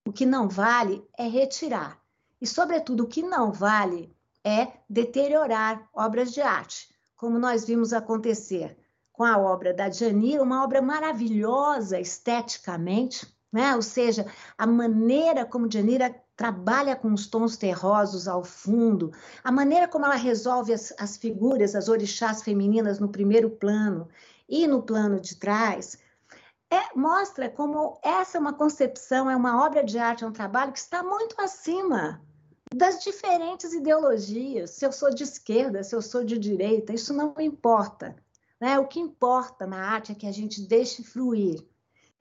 O 0.05 0.13
que 0.13 0.27
não 0.27 0.49
vale 0.49 1.07
é 1.17 1.29
retirar. 1.29 2.01
E, 2.41 2.47
sobretudo, 2.47 3.05
o 3.05 3.09
que 3.09 3.23
não 3.23 3.53
vale 3.53 4.15
é 4.45 4.73
deteriorar 4.91 5.89
obras 5.95 6.33
de 6.33 6.41
arte, 6.41 6.93
como 7.15 7.39
nós 7.39 7.65
vimos 7.65 7.93
acontecer 7.93 8.77
com 9.13 9.23
a 9.23 9.39
obra 9.39 9.73
da 9.73 9.89
Janira, 9.89 10.43
uma 10.43 10.65
obra 10.65 10.83
maravilhosa 10.83 12.01
esteticamente, 12.01 13.32
né? 13.53 13.77
ou 13.77 13.83
seja, 13.83 14.27
a 14.57 14.67
maneira 14.67 15.45
como 15.45 15.71
Janira 15.71 16.15
trabalha 16.35 16.97
com 16.97 17.13
os 17.13 17.27
tons 17.27 17.57
terrosos 17.57 18.27
ao 18.27 18.43
fundo, 18.43 19.13
a 19.45 19.53
maneira 19.53 19.87
como 19.87 20.07
ela 20.07 20.15
resolve 20.15 20.73
as, 20.73 20.95
as 20.99 21.17
figuras, 21.17 21.75
as 21.75 21.89
orixás 21.89 22.43
femininas 22.43 22.99
no 22.99 23.09
primeiro 23.09 23.51
plano 23.51 24.09
e 24.49 24.67
no 24.67 24.83
plano 24.83 25.21
de 25.21 25.37
trás, 25.37 25.99
é, 26.71 26.97
mostra 26.97 27.51
como 27.51 28.01
essa 28.03 28.39
é 28.39 28.41
uma 28.41 28.55
concepção, 28.55 29.31
é 29.31 29.37
uma 29.37 29.63
obra 29.65 29.85
de 29.85 29.99
arte, 29.99 30.25
é 30.25 30.27
um 30.27 30.33
trabalho 30.33 30.73
que 30.73 30.79
está 30.79 31.03
muito 31.03 31.39
acima 31.39 32.23
das 32.75 33.05
diferentes 33.05 33.75
ideologias. 33.75 34.71
Se 34.71 34.87
eu 34.87 34.91
sou 34.91 35.11
de 35.11 35.23
esquerda, 35.23 35.85
se 35.85 35.95
eu 35.95 36.01
sou 36.01 36.25
de 36.25 36.39
direita, 36.39 36.95
isso 36.95 37.13
não 37.13 37.35
importa. 37.39 38.17
Né? 38.59 38.79
O 38.79 38.87
que 38.87 38.99
importa 38.99 39.67
na 39.67 39.85
arte 39.87 40.13
é 40.13 40.15
que 40.15 40.27
a 40.27 40.33
gente 40.33 40.63
deixe 40.63 41.03
fluir 41.03 41.63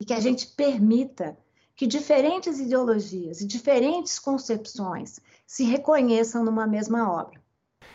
e 0.01 0.03
que 0.03 0.13
a 0.13 0.19
gente 0.19 0.47
permita 0.47 1.37
que 1.75 1.85
diferentes 1.85 2.59
ideologias 2.59 3.39
e 3.39 3.45
diferentes 3.45 4.17
concepções 4.17 5.19
se 5.45 5.63
reconheçam 5.63 6.43
numa 6.43 6.65
mesma 6.65 7.11
obra. 7.13 7.39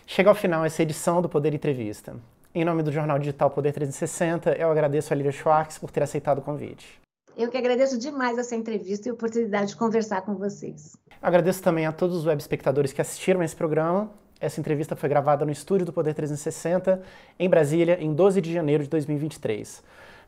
Chega 0.06 0.30
ao 0.30 0.34
final 0.36 0.64
essa 0.64 0.84
edição 0.84 1.20
do 1.20 1.28
Poder 1.28 1.52
Entrevista. 1.52 2.14
Em 2.54 2.64
nome 2.64 2.84
do 2.84 2.92
jornal 2.92 3.18
digital 3.18 3.50
Poder 3.50 3.72
360, 3.72 4.52
eu 4.52 4.70
agradeço 4.70 5.12
a 5.12 5.16
Lília 5.16 5.32
Schwartz 5.32 5.78
por 5.78 5.90
ter 5.90 6.04
aceitado 6.04 6.38
o 6.38 6.42
convite. 6.42 7.00
Eu 7.36 7.50
que 7.50 7.58
agradeço 7.58 7.98
demais 7.98 8.38
essa 8.38 8.54
entrevista 8.54 9.08
e 9.08 9.10
a 9.10 9.14
oportunidade 9.14 9.70
de 9.70 9.76
conversar 9.76 10.22
com 10.22 10.36
vocês. 10.36 10.96
Agradeço 11.20 11.60
também 11.60 11.86
a 11.86 11.92
todos 11.92 12.16
os 12.16 12.24
web 12.24 12.40
espectadores 12.40 12.92
que 12.92 13.00
assistiram 13.00 13.40
a 13.40 13.44
esse 13.44 13.56
programa. 13.56 14.08
Essa 14.40 14.60
entrevista 14.60 14.94
foi 14.94 15.08
gravada 15.08 15.44
no 15.44 15.50
estúdio 15.50 15.84
do 15.84 15.92
Poder 15.92 16.14
360, 16.14 17.02
em 17.36 17.50
Brasília, 17.50 17.98
em 18.00 18.14
12 18.14 18.40
de 18.40 18.52
janeiro 18.52 18.84
de 18.84 18.90
2023. 18.90 19.82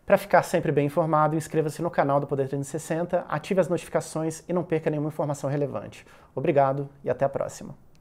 Para 0.09 0.17
ficar 0.17 0.43
sempre 0.43 0.73
bem 0.73 0.87
informado, 0.87 1.37
inscreva-se 1.37 1.83
no 1.83 1.91
canal 1.91 2.19
do 2.19 2.27
Poder 2.27 2.49
360, 2.49 3.27
ative 3.29 3.61
as 3.61 3.69
notificações 3.69 4.43
e 4.49 4.55
não 4.55 4.65
perca 4.65 4.89
nenhuma 4.89 5.11
informação 5.11 5.51
relevante. 5.51 6.07
Obrigado 6.35 6.89
e 7.05 7.11
até 7.11 7.27
a 7.27 7.29
próxima. 7.29 7.75